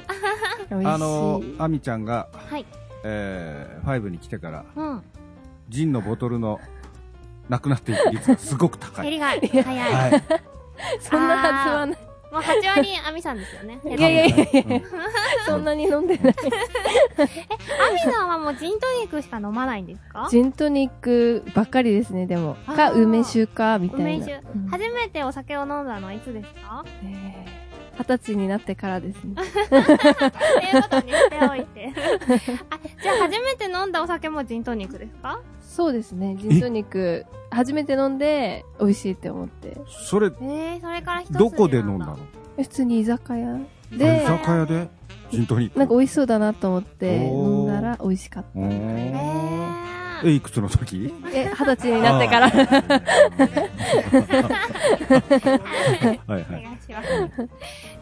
[0.70, 2.66] あの、アミちゃんが、はい。
[3.04, 5.02] えー、5に来てから、うん。
[5.68, 6.60] ジンのボトルの、
[7.48, 9.10] なくなっていく率がすごく高い。
[9.10, 9.26] 減りが
[9.62, 10.22] 早い、はい。
[11.00, 11.98] そんなはずはない。
[12.32, 14.82] もう8割アミさんですよねいやいやいやいやうん
[15.46, 16.34] そんなに飲んでない。
[16.34, 20.26] アミさんはもうジントニックしか飲まないんですか？
[20.32, 22.56] ジントニックばっかりですね、でも。
[22.74, 24.04] か、梅酒か、みたいな。
[24.06, 26.84] 梅酒うん初めてお酒を飲んだのはいつですか？
[27.04, 27.63] えー
[27.98, 29.34] 二十歳になってからですね。
[29.34, 29.36] っ
[29.68, 31.92] ていうことにしておいて。
[32.70, 35.40] あじゃあ初めて飲んだお酒もジントニックですか？
[35.60, 39.76] そうですね、ジントニック、初めて飲んで、美味しいって思って。
[40.06, 42.18] それ、えー、それから一つどこで飲んだの？
[42.56, 43.58] 普通に居酒屋
[43.90, 44.88] 居で、酒屋で？
[45.30, 45.78] ジントニック。
[45.78, 48.48] なんか美味しそうだなと思って飲んだら美味しかった。
[48.58, 51.12] おーええ、いくつの時？
[51.32, 52.48] え、二十歳になってから。
[52.50, 52.58] は
[56.28, 56.46] いはい。
[56.50, 57.08] 願いします。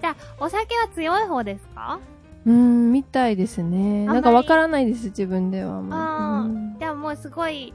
[0.01, 1.99] じゃあ、お酒は強い方ですか？
[2.47, 4.05] うーん、みたいですね。
[4.07, 5.91] なんかわからないです、自分ではもう。
[5.93, 7.73] あうんー、じゃあもうすごい、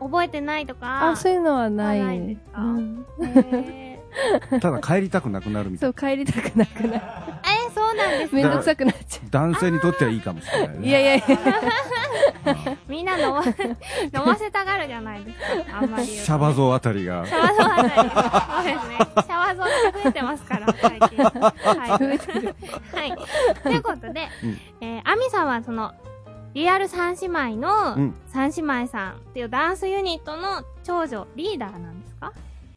[0.00, 1.10] 覚えてないとか。
[1.10, 2.00] あ、そういうのはない。
[2.00, 2.60] ないですか？
[2.62, 3.06] うん
[3.52, 3.95] え
[4.60, 6.90] ただ帰りたくなくなるみたそ、いう帰りたくなくなる。
[6.94, 9.50] ー、えーそうなんですめんどくさくなっちゃな。
[9.50, 10.78] 男性にとってはいいかもしれないね。
[10.80, 10.86] う。
[10.86, 11.38] いやいやいや。
[12.88, 15.78] みんな飲ま、飲ませたがるじゃないですか。
[15.78, 16.06] あんまり。
[16.06, 17.32] シャバ像あたりがシ。
[17.34, 18.10] ャワゾーあたり。
[18.10, 18.98] そうですね。
[19.26, 21.24] シャワゾーが増えてますから、最近。
[21.24, 21.98] はい。
[21.98, 22.56] 増えてる。
[22.94, 23.16] はい。
[23.62, 25.92] ということで、うんえー、アミさんはその、
[26.54, 32.32] リアル三姉妹のうん、三姉妹さんっていうダンスユニットの長女、リーダーなんですか？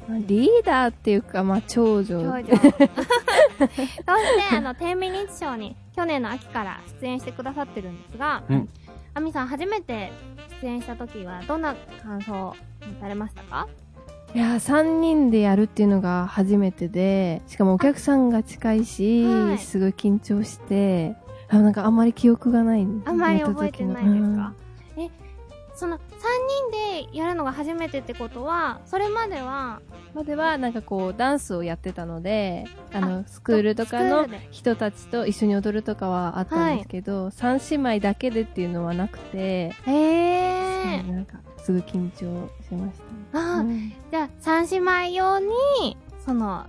[0.08, 2.22] リーダーっていうか、まあ、長女。
[2.22, 2.46] 長女。
[2.48, 8.70] そして、あの、天秤認知賞に去年の秋から出演してくださってるんですが、うん
[9.16, 10.12] アミさん初めて
[10.62, 12.56] 出演した時はどんな感想を
[12.88, 13.68] 持たれましたか？
[14.36, 21.16] いやー、3人でやるっていうのが初めてで、しかもお客さんが近いし、はいすごい緊張して、
[21.50, 22.88] あなんかあんまり記憶がない。
[23.06, 24.69] あんまり覚えてないですやか、え、
[25.80, 26.02] その3
[27.00, 29.80] 人でやるのが初めてってことは、それまでは、
[30.14, 41.04] までは、なんかこう、ダンスをやってたので、あの、スクールとかスの人たちと一緒に踊るとかはあったんですけど、三姉妹だけでっていうのはなくて、へえ。
[41.04, 43.00] なんか、すごい緊張しまし
[43.32, 43.94] た、あーうん。
[44.12, 46.66] じゃあ、三姉妹用に、その、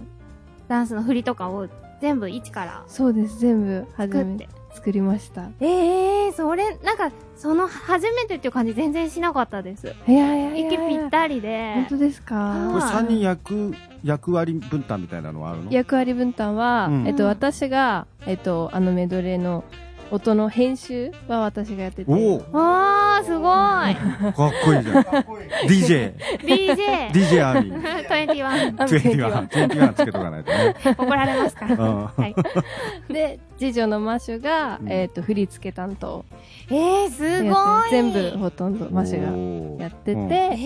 [0.68, 1.66] ダンスの振りとかを
[2.01, 4.60] 全部一からそうです、全部初めて。
[4.75, 5.51] 作りました。
[5.61, 9.95] ええー、それ、なんか、その初めてっていう感じ全然しなかったです。
[10.07, 11.73] いやいやいや息ぴったりで。
[11.75, 12.69] 本当ですか？
[12.69, 15.71] あこれ3人役、役割分担みたいなのはあるの？
[15.73, 19.65] 役割分担は、うんえっと、私が、えっと、あのメドレーの
[20.11, 22.11] 音の編集は私がやってて。
[22.13, 24.33] おおわー、すごい。
[24.35, 25.03] かっこいいじゃん。
[25.67, 27.11] DJ、DJ。
[27.11, 28.07] DJ アーミー。
[28.09, 28.77] 21。
[28.77, 30.75] 21、21つけとかないとね。
[30.99, 31.67] 怒られますか？
[31.67, 31.75] ら。
[31.77, 33.13] うんはい。
[33.13, 36.25] で、次女のマシュが、うんえっと、振り付け担当。
[36.71, 37.91] えー、すごい。
[37.91, 40.57] 全部ほとんどマシュがやってて、うんえ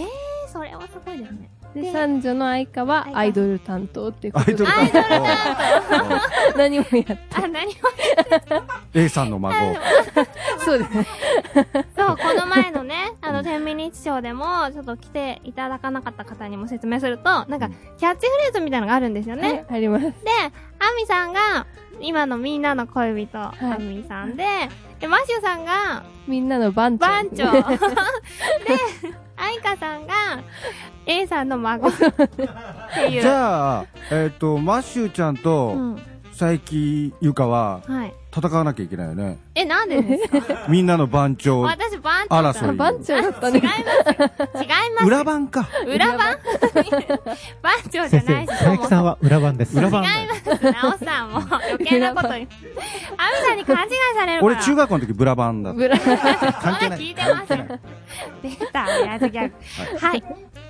[0.47, 1.49] ー、それはすごいですね。
[1.75, 6.21] で、三女の愛花はアイドル担当っていうことで、アイドル担
[6.57, 7.19] 何もやって。
[7.35, 7.73] あ、何も、
[8.93, 9.55] 当 A さんの孫。
[10.65, 11.07] そうですね。
[11.97, 19.65] そう、この前のね、あの、天秤日賞でも、ちょっと来ていただかなかった方にも説明すると、なんか、キャッチフレーズみたいなのがあるんですよね。
[19.69, 20.05] はい、あります。
[20.05, 20.11] で、
[20.79, 21.67] アミさんが、
[22.01, 24.69] 今のみんなの恋人、アミさんで、で、
[25.01, 27.07] で、マシュさんがみんなの番長。
[27.07, 27.53] 番長。
[27.53, 27.69] で、
[29.37, 30.15] 愛花さんが
[31.07, 33.23] A さんの孫っていう。
[33.23, 36.03] じゃあ、えっ、と、マッシュちゃんうと、ん。
[36.37, 38.15] 佐伯ゆかは、はい。
[38.35, 39.39] 戦わなきゃいけないよね。
[39.55, 40.67] え、なんでですか？
[40.69, 42.77] みんなの番長、私番長だ争い。
[42.77, 43.63] 番長だった違いね。
[43.63, 44.65] ます。
[44.65, 45.07] 違います。
[45.07, 45.69] 裏番か。
[45.87, 46.19] 裏番？
[46.19, 49.79] 番長じゃないし、佐伯さんは裏番です。
[49.79, 50.65] 裏番違います。
[50.65, 52.35] なおさんも余計なことに。
[52.35, 52.49] アミ
[53.47, 54.55] さんに勘違いされるから。
[54.55, 55.79] 俺中学校の時ブラバンだった。
[55.79, 56.99] ブラ関係ない。
[56.99, 57.49] 聞いてます
[58.43, 59.55] 出た、親父ギャグ。
[59.99, 60.25] はい。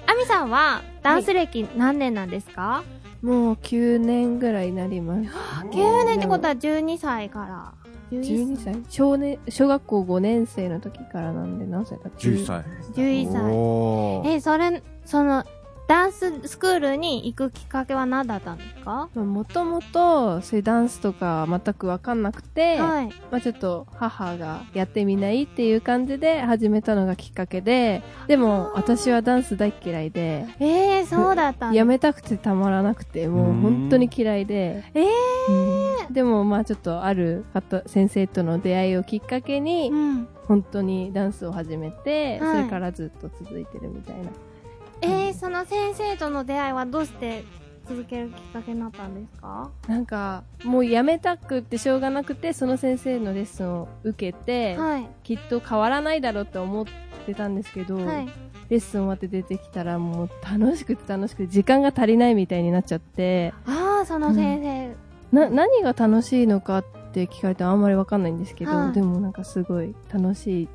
[0.07, 2.85] アミさんは、ダンス歴何年なんですか、
[3.25, 5.21] もう9年ぐらいになります。
[5.73, 7.73] ?9 年ってことは12歳から。
[8.13, 8.83] 12歳？
[8.91, 12.47] 少年、小学校5年生の時からなんで何歳だ？11。
[12.47, 12.65] 歳。
[12.93, 13.43] 11歳。
[13.51, 15.43] おーえ、それ、その、
[15.95, 19.09] ダンススクールに行くきっかけは何だったんですか？
[19.15, 23.11] もともと、そういうダンスとか全くわかんなくて、はい。
[23.31, 31.77] まあちょっと母がやってみないっていう感じで始めたのがきっかけで、でも私はダンス大っ嫌いで、えー、そうだったんだ。
[31.79, 36.13] やめたくてたまらなくて、もう本当に嫌いで、えー、うん。
[36.13, 40.29] でもまあちょっとある方、先生との出会いをきっかけに、うん。
[40.49, 42.57] 本当にダンスを始めて、はい。
[42.57, 44.25] それからずっと続いてるみたいな。
[45.05, 47.45] えー、その先生との出会いはどうして
[47.87, 49.71] 続けるきっかけになったんですか？
[49.89, 55.09] なんか、もうやめたくってしょうがなくて、その先生のレッスンを受けて、はい。
[55.23, 56.87] きっと変わらないだろうって思っ
[57.27, 58.29] てたんですけど、はい。
[58.71, 65.39] レッスン終わって出てきたらもう楽しくて楽しくて時間が足りないみたいになっちゃって、ああ、その先生。
[65.39, 70.69] な、何が楽しいのかって聞かれたらあんまりわかんないんですけど、はいでもなんかすごい楽しい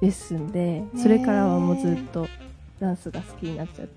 [0.00, 2.26] レッスンで、それからはもうずっと
[2.80, 3.92] ダンスが好きになっちゃって。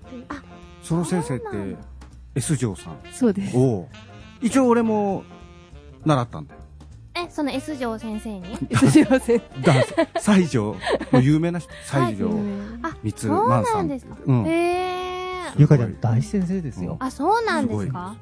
[0.82, 1.46] その先生って、
[2.34, 2.96] S 嬢さん？
[3.12, 3.56] そうです。
[3.56, 3.88] おう
[4.40, 5.24] 一応俺も、
[6.04, 6.60] 習ったんだよ。
[7.14, 9.94] え、その S 城先生に？S 上先ダンス。
[10.18, 10.76] 西条。
[11.12, 11.70] もう有名な人。
[11.84, 12.30] 西条。
[12.82, 13.76] あ、三つ、そう万さん。
[13.76, 14.16] なんですか？
[14.24, 14.46] うん。
[14.46, 15.54] えー。
[15.58, 16.96] ゆかちゃん大先生ですよ。
[16.98, 18.16] あ、そうなんですか？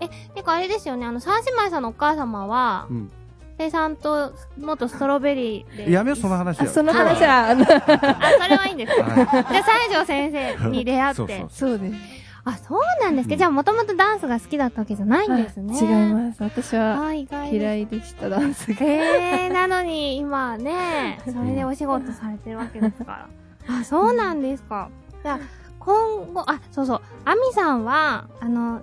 [0.00, 3.10] え、てかあれですよね、あの、三姉妹さんのお母様は、うん。
[3.60, 5.92] 生さんと元ストロベリーで。
[5.92, 6.70] やめよう、その話あ、よ。
[6.70, 11.48] その話は、あの、あ、それはいいんですかはじゃあ、西条先生に出会ってそうそう。
[11.50, 12.20] そうです。
[12.44, 15.74] あ、そうなんですか、うんじゃあ、もともとダンスが好きだったわけじゃないんですね。
[15.78, 16.42] 違います。
[16.42, 18.76] 私は嫌いでした、ダンスが。
[18.80, 23.28] えー、なのに今ね、 それでお仕事されてるわけですか
[23.68, 23.76] ら。
[23.80, 24.88] あ、そうなんですか。
[25.22, 25.38] じゃあ、
[25.78, 28.80] 今後、あ、そうそう、アミさんは、あの、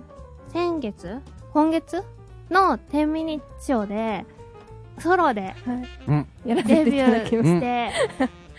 [0.52, 1.20] 先月？
[1.52, 2.04] 今月
[2.50, 4.26] の10ミニッツショーで、
[5.00, 5.54] ソロで
[6.44, 7.90] デビューして、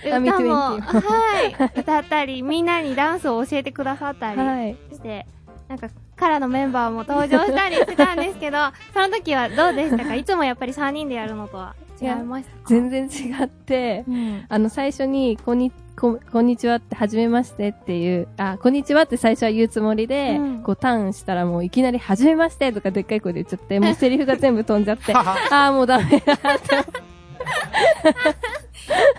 [0.08, 4.34] 歌も、20はい、 歌ったり、みんなにダンスを教えてくださったた。
[4.34, 4.76] りはい。
[4.92, 5.26] して、
[5.68, 8.58] なんか、カラのメンバーも登場したりしてたんですけど、
[8.94, 10.16] その時はどうでしたか？
[10.16, 12.58] いつもやっぱり3人でやるのとは違いましたか？
[12.66, 14.46] 全然違って、うん。
[14.48, 20.64] あの、最初に、こんに、ここんにちはって、はじめましてっていう、あ、こんにちはって最初は言うつもりで、うん。
[20.64, 26.40] こうターンしたらもういきなり、はじめましてとかでっかい声で言っちゃって、もうセリフが全部飛んじゃって、ああ、もうダメだって、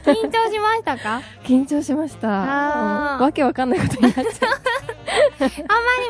[0.05, 1.15] 緊張しましたか？
[1.15, 2.29] あんま緊張しました。
[2.29, 4.25] わけわかんないことになっちゃう。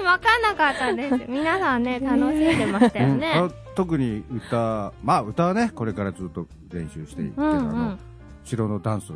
[0.01, 1.17] りわかんなかったんです。
[1.29, 3.33] 皆さんね、楽しんでましたようんね。
[3.35, 7.99] あ特に歌、まあ歌はね、これからずっと練習していって、うんうあのん。
[8.45, 9.13] 後ろのダンス、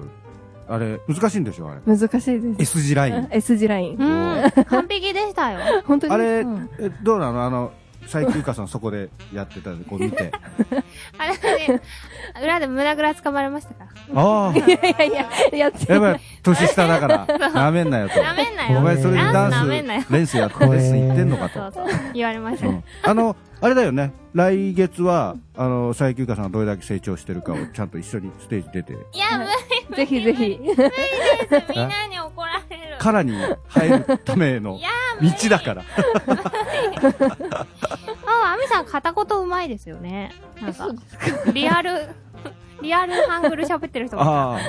[0.69, 1.69] あれ、難しいんでしょ？
[1.71, 1.81] あれ。
[1.87, 2.79] 難しいです。
[2.79, 3.29] S 字ライン。
[3.31, 3.97] S 字ライン。
[3.99, 4.05] う
[4.49, 4.65] ん。
[4.67, 5.61] 完璧でしたよ。
[5.87, 6.13] 本当に？
[6.13, 6.45] あれ、
[7.03, 7.45] どうなの？
[7.45, 7.73] あの、
[8.05, 10.31] 佐伯ゆかさんそこでやってたんで、こう見て。
[11.19, 11.33] あれ
[11.69, 11.81] ね、
[12.43, 14.23] 裏で胸ぐらつかまれましたから。
[14.23, 18.23] ああ、いやいやいや、やってやっぱ年下だから、なめんなよと。
[18.23, 18.79] なめんなよ。
[18.79, 20.13] お前それでダンス、。
[20.13, 21.73] レンスやって、レッスン行ってんのかと。
[21.73, 21.99] そうそう。
[22.15, 23.11] 言われました。
[23.11, 24.13] あの、あれだよね。
[24.35, 30.59] 来月は、あの、佐伯ゆかさんがどれだけ成長してるかをちゃんと一緒にステージ出て、いや、無理ぜひぜひ。
[30.59, 30.81] です。
[31.75, 32.19] みんなに
[32.99, 33.37] 怒られる。
[33.39, 34.79] カラに入るための
[35.21, 35.83] 道だから。
[38.27, 40.33] あ、アミさん片言うまいですよね。
[40.61, 40.89] なんか、
[41.53, 42.09] リアル、
[42.83, 44.33] リアルハングル喋ってる人がいた。
[44.33, 44.61] ああ。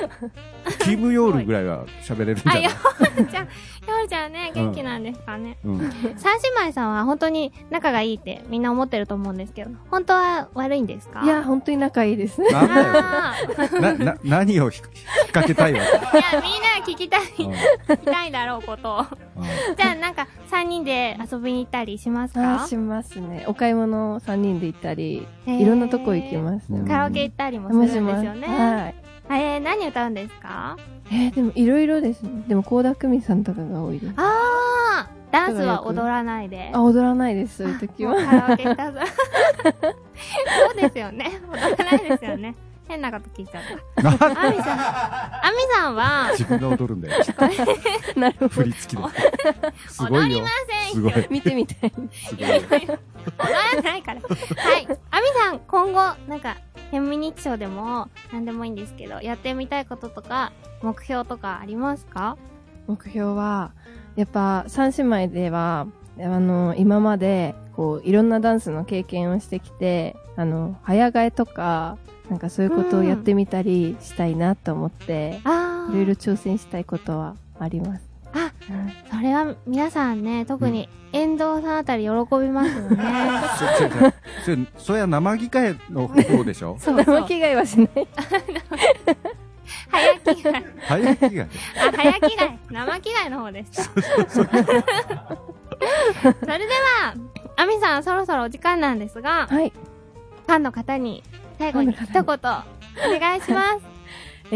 [0.83, 2.63] キム・ヨールぐらいは喋れるんじゃあ、ない？
[2.63, 3.47] ヨールちゃ
[3.85, 5.57] ん、ヨールちゃんね、元気なんですかね。
[5.63, 5.79] うん。
[6.17, 11.21] 三姉妹さんは本当に仲がいいってみんな思ってると思うんですけど、本当は悪いんですか？
[11.23, 12.41] いや、本当に仲いいです。
[12.41, 12.83] なんだよ。
[12.97, 14.91] あーな、な、何をひ引っ
[15.27, 16.01] 掛けたいわいや、みん
[16.61, 18.99] な聞きたい、聞きたいだろうことを。
[18.99, 19.05] うん
[19.75, 22.63] じゃあ、なんか、三人で遊びに行ったりしますか？
[22.63, 23.43] あしますね。
[23.47, 26.87] お買い物3人で行ったり、いろんなとこ行きますね。
[26.87, 28.47] カラオケ行ったりもするんですよね。
[28.47, 28.95] はい。
[29.29, 30.77] えー、何歌うんですか？
[31.11, 32.43] えー、でもいろいろですね。
[32.47, 34.13] でも、倖田來未さんとかが多いです。
[34.17, 36.71] あー、ダンスは踊らないで。
[36.73, 38.13] あ、踊らないです、そういう時は。
[38.13, 38.99] もうカラオケ行ったぞ。
[39.63, 41.39] そうですよね。
[41.51, 42.55] 踊らないですよね。
[42.87, 43.63] 変なこと聞いちゃっ
[43.95, 44.09] た。
[44.09, 44.17] アミ
[44.61, 47.23] さん、アミさんは、自分が踊るんだよ。
[48.15, 48.49] なるほど。
[48.49, 49.09] 振り付きで。
[49.89, 50.47] すごいよ踊りま。
[50.85, 51.27] せんすごい。
[51.31, 51.91] 見てみたい。
[52.11, 52.47] すごい。
[52.85, 52.97] 踊
[53.75, 54.21] らないから。
[54.21, 54.87] はい。
[55.09, 56.57] アミさん、今後、なんか、
[56.91, 62.37] フェミニッチショーでも、なんでもいいんですけど、やってみたいこととか、目標とかありますか？
[62.87, 63.71] 目標は、
[64.15, 65.87] やっぱ、三姉妹では、
[66.19, 71.97] あの、今まで、こう、いろんなダンスの経験をしてきて、あの、早替えとか、
[72.29, 78.04] なんかそういうことをやってみたりしたいなと思って、あいろいろ挑戦したいことはあります。
[78.35, 82.09] あ、うんそれは皆さんね、特に遠藤さんあたり喜
[82.39, 82.97] びますよね。
[84.45, 86.77] そ、そ、そ、そ、生着替えの方でしょ？
[86.79, 87.21] そうそう。
[87.21, 87.89] 生着替えはしない。
[89.89, 90.63] 早着替え。
[90.87, 91.47] 早着替え。
[91.79, 92.59] あ、早着替え。
[92.69, 93.83] 生着替えの方でした。
[93.83, 94.65] それで
[97.01, 97.15] は、
[97.57, 99.71] アミさんそろそろお時間なんですが、はい。
[99.71, 101.23] ファンの方に
[101.57, 102.27] 最後に一言お
[103.19, 103.94] 願いします。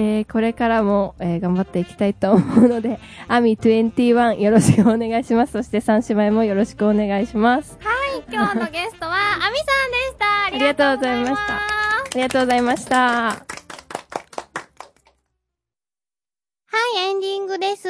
[0.02, 5.52] えー、これからも、えー頑張っていきたいと思うので、アミ21よろしくお願いします。
[5.52, 7.78] そして三姉妹もよろしくお願いします。
[8.32, 10.46] 今日のゲストはアミさんでした。
[10.46, 11.62] ありがとうございましたあ
[12.16, 12.98] りがとうございました。
[12.98, 13.44] は
[16.96, 17.90] い、エンディングです。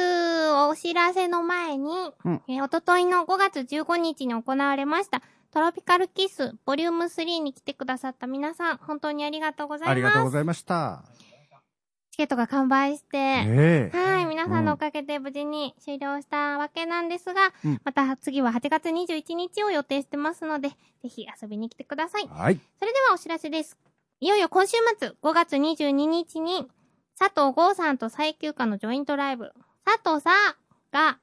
[0.68, 1.92] お知らせの前に、
[2.24, 9.92] うんえーおとといの5月15日に行われました、トロピカルキスボリューム3に来てくださった皆さん、本当にありがとうございます。
[9.92, 11.04] ありがとうございました。
[12.20, 13.96] チケットが完売して、ええ。
[13.96, 20.76] はい、皆さんのおかげで無事に終了したわけなんですが、うんまた次は8月21日を予定してますので、ぜ
[21.08, 22.28] ひ遊びに来てください。
[22.28, 22.60] はい。
[22.78, 23.78] それではお知らせです。
[24.20, 26.68] いよいよ今週末、5月22日に、
[27.18, 29.52] 佐藤剛さんと最休暇のジョイントライブ、
[29.86, 30.30] 佐藤さ
[30.92, 31.18] が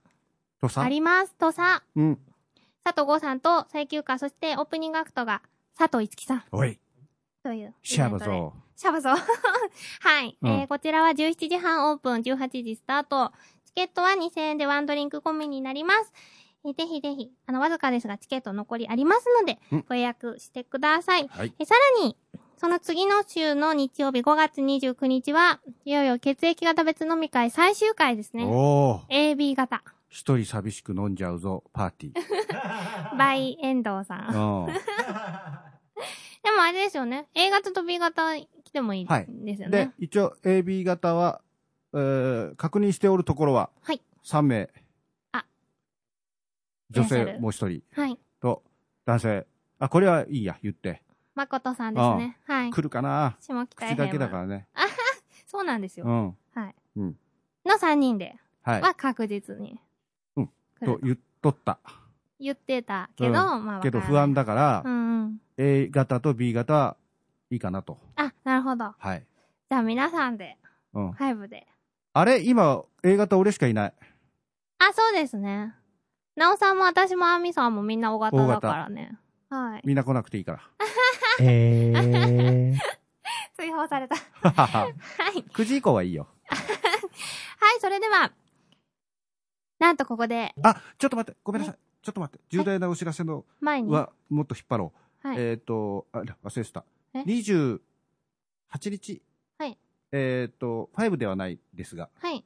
[0.82, 2.20] ありますとさ、うん。
[2.84, 5.44] 佐藤剛さんと最休暇、そしてオープニングアクトが
[5.78, 6.80] 佐藤いつきさんおい、
[7.44, 7.76] という。
[7.84, 9.16] シャバゾシャバゾー。
[10.02, 13.34] はい、うんえー、こちらは17時半オープン、18時スタート。
[13.66, 16.14] チケットは2000円でワンドリンク込みになります。
[16.64, 21.28] えーぜひぜひ、あの、わずかですがチケット残りありますのでうん、ご予約してください。
[21.28, 21.54] はい。
[21.58, 22.16] えさらに、
[22.58, 28.46] その次の週の日曜日5月29日は、いよいよ血液型別飲み会最終回ですね。
[28.46, 33.18] おー、AB 型、一人寂しく飲んじゃうぞ、パーティー。
[33.18, 34.68] バイ遠藤さん。
[36.44, 37.28] でもあれですよね。
[37.34, 38.36] A 型と B 型
[38.78, 41.42] 来てもいいですよでね。、一応 AB 型は、
[41.94, 44.02] えー、確認しておるところは、はい。
[44.24, 44.70] 3名。
[45.32, 45.46] あ
[46.92, 48.18] 女性もう一人はい。
[48.42, 48.64] と、
[49.06, 49.48] 男性。
[49.80, 51.02] あ、これはいいや、言って。
[51.36, 52.38] 誠さんですね。
[52.46, 52.72] はい。
[52.72, 54.68] 来るかな下北口だけだかららね。
[55.46, 56.06] そうなんですよ。
[56.06, 56.38] うん。
[56.54, 56.76] はい。
[56.98, 57.18] うん
[57.66, 58.82] の3人ではい。
[58.82, 59.80] は確実に。
[60.36, 60.50] うん
[60.84, 61.80] と言っとった。
[62.40, 64.44] 言ってたけど、うんまあけど不安だ。
[64.44, 65.42] だから、うんうん。
[65.58, 66.98] A 型と B 型は
[67.50, 67.98] いいかなと。
[68.16, 68.94] あ、なるほど。
[68.98, 69.26] はい。
[69.70, 70.58] じゃあ皆さんで、
[70.94, 71.10] うん。
[71.12, 71.68] 5で。
[72.14, 72.42] あれ？
[72.42, 73.94] 今、A 型俺しかいない。
[74.80, 75.74] あ、そうですね。
[76.36, 79.18] なおさんも私もあみさんもみんな大型だからね。
[79.50, 79.82] はい。
[79.86, 80.62] みんな来なくていいから。
[81.40, 82.78] えー、
[83.56, 84.16] 追放された。
[84.16, 84.94] ははははい。
[85.54, 86.28] 9時以降はいいよ。
[86.50, 88.32] はい、それでは、
[89.80, 91.40] なんとここで、あ、ちょっと待って。
[91.44, 91.78] ごめんなさい。
[92.02, 92.44] ちょっと待って。
[92.50, 94.94] 重大なお知らせの前に、は、もっと引っ張ろ
[95.24, 95.28] う。
[95.28, 95.38] はい。
[95.40, 96.86] えっ、と、あ、忘れてた。
[97.20, 97.80] え？28
[98.90, 99.22] 日？
[99.58, 99.78] はい。
[100.12, 102.44] えっ、と、5ではないですが、はい。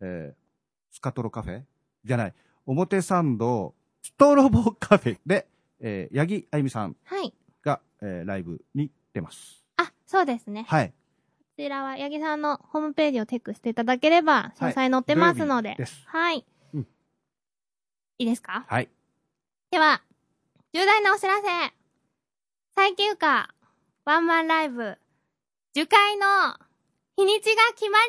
[0.00, 1.62] えー、スカトロカフェ？
[2.04, 2.34] じゃない。
[2.66, 5.46] 表参道ストロボカフェで、
[5.80, 7.32] えー、八木あゆみさんはい。
[7.62, 9.64] が、えー、ライブに出ます。
[9.76, 10.64] あ、そうですね。
[10.68, 10.88] はい。
[10.90, 10.94] こ
[11.56, 15.70] ちらは、八木さんのホームページをチェックしていただければ、詳細載ってますので。
[15.70, 16.44] 土曜日ですはい。
[16.74, 16.86] うん
[18.18, 18.64] いいですか？
[18.68, 18.88] はい。
[19.70, 20.02] では、
[20.74, 21.42] 重大なお知らせ。
[22.76, 23.48] 最休暇、
[24.06, 24.96] ワンマンライブ、
[25.74, 26.24] 樹海の
[27.16, 28.06] 日にちが決まり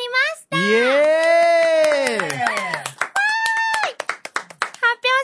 [0.54, 2.48] まイエーイ発表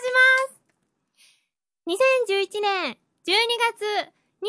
[0.03, 0.59] します。
[2.27, 3.31] 2011年12
[3.71, 4.11] 月
[4.41, 4.45] 25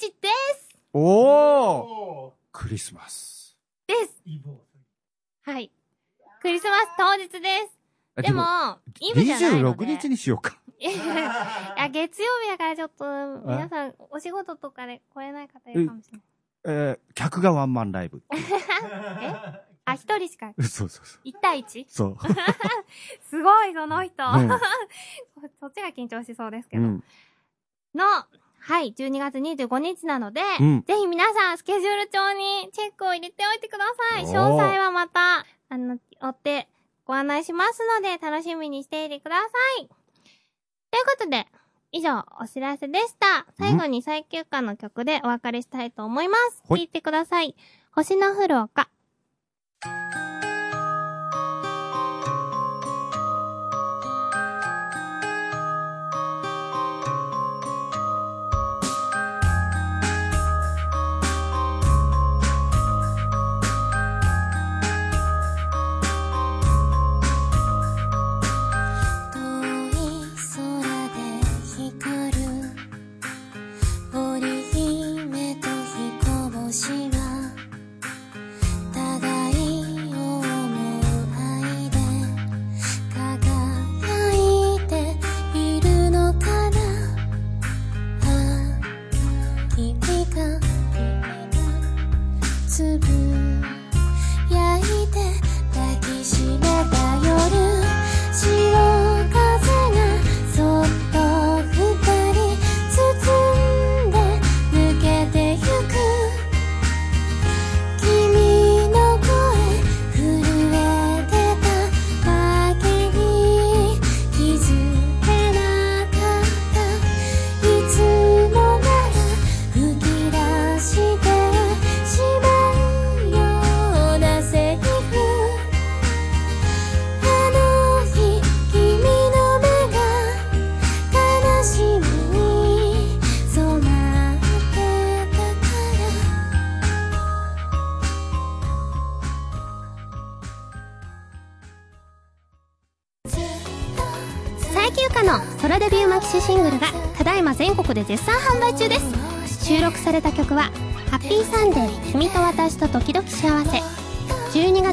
[0.00, 0.28] 日で
[0.58, 3.56] すおークリスマス。
[3.86, 4.20] です
[5.42, 5.70] はい。
[6.42, 7.38] クリスマス当日で
[7.68, 7.78] す。
[8.16, 8.42] あでも、
[8.98, 9.84] イブじゃないので。
[9.86, 10.58] 26日にしようか。
[10.78, 13.04] いや月曜日だからちょっと、
[13.46, 16.26] 皆さん、お仕事とかで来れない方いるかもしれない。
[16.64, 18.22] え ー、客がワンマンライブ。
[18.32, 19.66] え？
[19.86, 21.28] あ、一人しか、 そうそうそう。
[21.28, 21.86] 1対 1?
[21.88, 22.16] そう。
[23.22, 24.24] すごい、その人。
[24.24, 24.48] うん
[25.60, 26.82] そっちが緊張しそうですけど。
[26.82, 27.04] うん。
[27.94, 34.24] の、はい、12月25日なので、うんぜひ皆さん、スケジュール帳にチェックを入れておいてください。
[34.24, 36.68] 詳細はまた、あの、追って
[37.04, 39.48] ご案内しますので、楽しみにしていてくださ
[39.80, 39.88] い。
[40.96, 41.46] ということで、
[41.92, 43.46] 以上、お知らせでした。
[43.58, 46.62] 最後に最休暇の曲でお別れしたいと思います。
[46.70, 47.54] はい聴いてください。
[47.92, 48.88] 星の降る丘。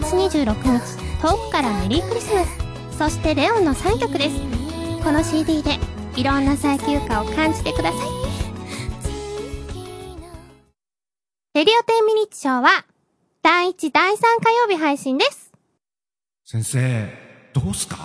[0.03, 2.97] 月26日遠くからメリークリスマス。
[2.97, 4.35] そしてレオンの3曲です。
[5.01, 5.79] この CD で
[6.17, 7.99] いろんな最休暇を感じてください。
[11.53, 12.85] レディオ10ミニッツショーは
[13.41, 15.51] 第1第3火曜日配信です。
[16.43, 17.09] 先生、
[17.53, 17.95] どうすか？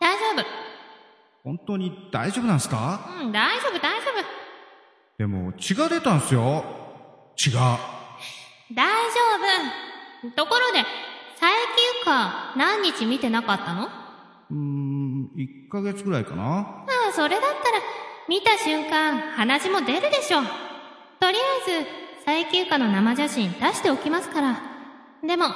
[0.00, 0.44] 大丈
[1.44, 3.08] 本当に大丈夫なんすか？
[3.18, 4.24] 夫うん大丈夫大丈夫。
[5.18, 6.64] でも血が出たんすよ。
[7.36, 7.78] 血が。
[8.74, 9.20] 大丈
[10.26, 10.30] 夫。
[10.36, 10.84] ところで、
[11.40, 13.88] 最休暇何日見てなかったの？
[13.88, 17.80] あうーん、1ヶ月ぐらいかなあ、それだったら、
[18.28, 20.42] 見た瞬間、鼻血も出るでしょ。
[20.42, 21.88] とりあえず、
[22.26, 24.60] 最休暇の生写真出しておきますから。
[25.26, 25.46] でも、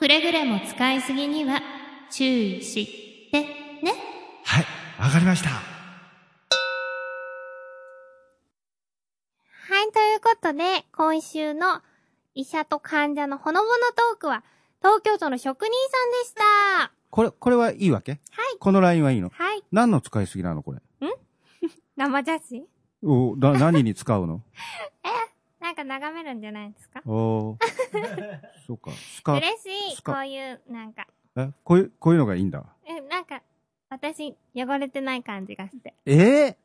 [0.00, 1.62] くれぐれも使いすぎには
[2.10, 3.40] 注意して
[3.82, 3.94] ね。
[4.44, 4.66] はい、
[5.00, 5.48] わかりました。
[5.48, 5.56] は
[9.82, 11.80] い、ということで、今週の
[12.34, 14.42] 医者と患者のほのぼのトークは、
[14.82, 16.42] 東京都の職人さんでした。
[16.84, 18.12] はこれ、これはいいわけ？
[18.12, 18.18] い。
[18.58, 19.28] このラインはいいの？
[19.30, 19.62] はい。
[19.70, 20.80] 何の使いすぎなのこれ？
[21.96, 22.64] 生写真
[23.04, 24.42] おだ、何に使うの？
[25.60, 27.00] なんか眺めるんじゃないですか？
[27.06, 27.58] おー
[28.66, 28.90] そうか。
[28.90, 29.46] スカ嬉
[29.94, 30.02] しい。
[30.02, 31.06] こういう、なんか、
[31.36, 32.64] え、こういう、こういうのがいいんだ？
[32.84, 33.42] え、なんか、
[33.88, 35.94] 私、汚れてない感じがして。
[36.06, 36.56] え？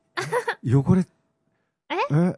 [0.64, 1.06] ー、汚れ、
[1.90, 1.96] え？
[2.12, 2.38] え？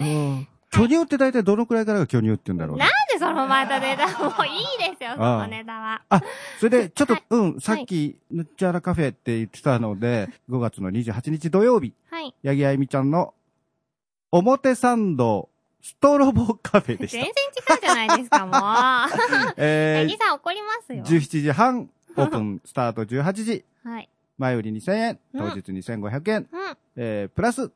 [0.00, 6.02] うん巨乳って大体どのくらいからが巨乳って言うんだろうねなんでそのまたネタ もういいですよ、そのネタは。
[6.08, 6.22] あ、
[6.58, 12.34] それで、ちょっと、はいうん、さっき、ぬっちゃらカフェって言ってたので、5月の28日土曜日、はい。
[12.44, 13.34] 八木あゆみちゃんの、
[14.32, 15.48] 表参道、
[15.80, 17.32] ストロボカフェでし全然
[17.66, 17.74] た。
[17.74, 19.54] 違うじゃないですか、もう。
[19.56, 21.04] え八木さん怒りますよ。
[21.04, 24.08] 17時半、オープン、スタート18時、はい。
[24.38, 26.76] 前売り2000円、うん当日2500円、うん。
[26.96, 27.70] えー、プラス、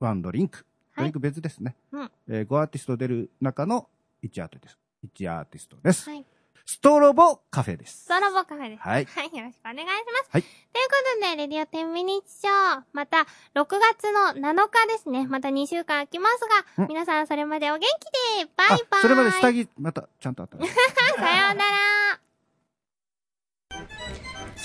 [0.00, 0.66] ワンドリンク。
[0.96, 1.76] ドリンク別ですね。
[1.92, 3.88] うんえー、5アーティスト出る中の
[4.22, 5.22] 1アーティスト。
[5.24, 6.08] 1アーティストです。
[6.08, 6.24] はい。
[6.64, 8.04] ストロボカフェです。
[8.04, 8.82] ストロボカフェです。
[8.82, 9.36] はいはい。
[9.36, 9.92] よろしくお願いしま
[10.24, 10.30] す。
[10.30, 12.82] はいということで、レディオ10ミニッツショー。
[12.92, 15.26] また、6月の7日ですね。
[15.26, 16.40] また2週間空きます
[16.76, 18.80] が、うん皆さんそれまでお元気で、バイバイ。
[18.90, 20.66] あ、それまで下着、また、ちゃんとあったら。
[20.66, 22.20] さようなら。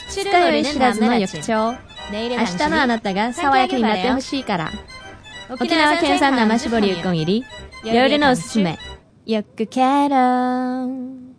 [0.09, 1.77] 二日酔い知らずの翌朝。
[2.11, 4.71] 明日のあなたが爽やかになってほしいから。
[5.49, 7.45] 沖縄県産生搾りうこん入り。
[7.83, 8.77] 夜のおすすめ。
[9.29, 11.35] よくケロン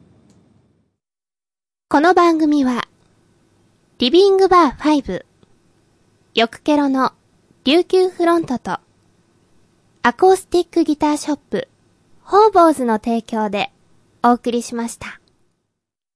[1.89, 2.86] この番組は、
[3.97, 5.24] リビングバー5、
[6.34, 7.12] よくケロの
[7.64, 8.78] 琉球フロントと、
[10.03, 11.68] アコースティックギターショップ、
[12.20, 13.72] ホーボーズの提供で
[14.22, 15.18] お送りしました。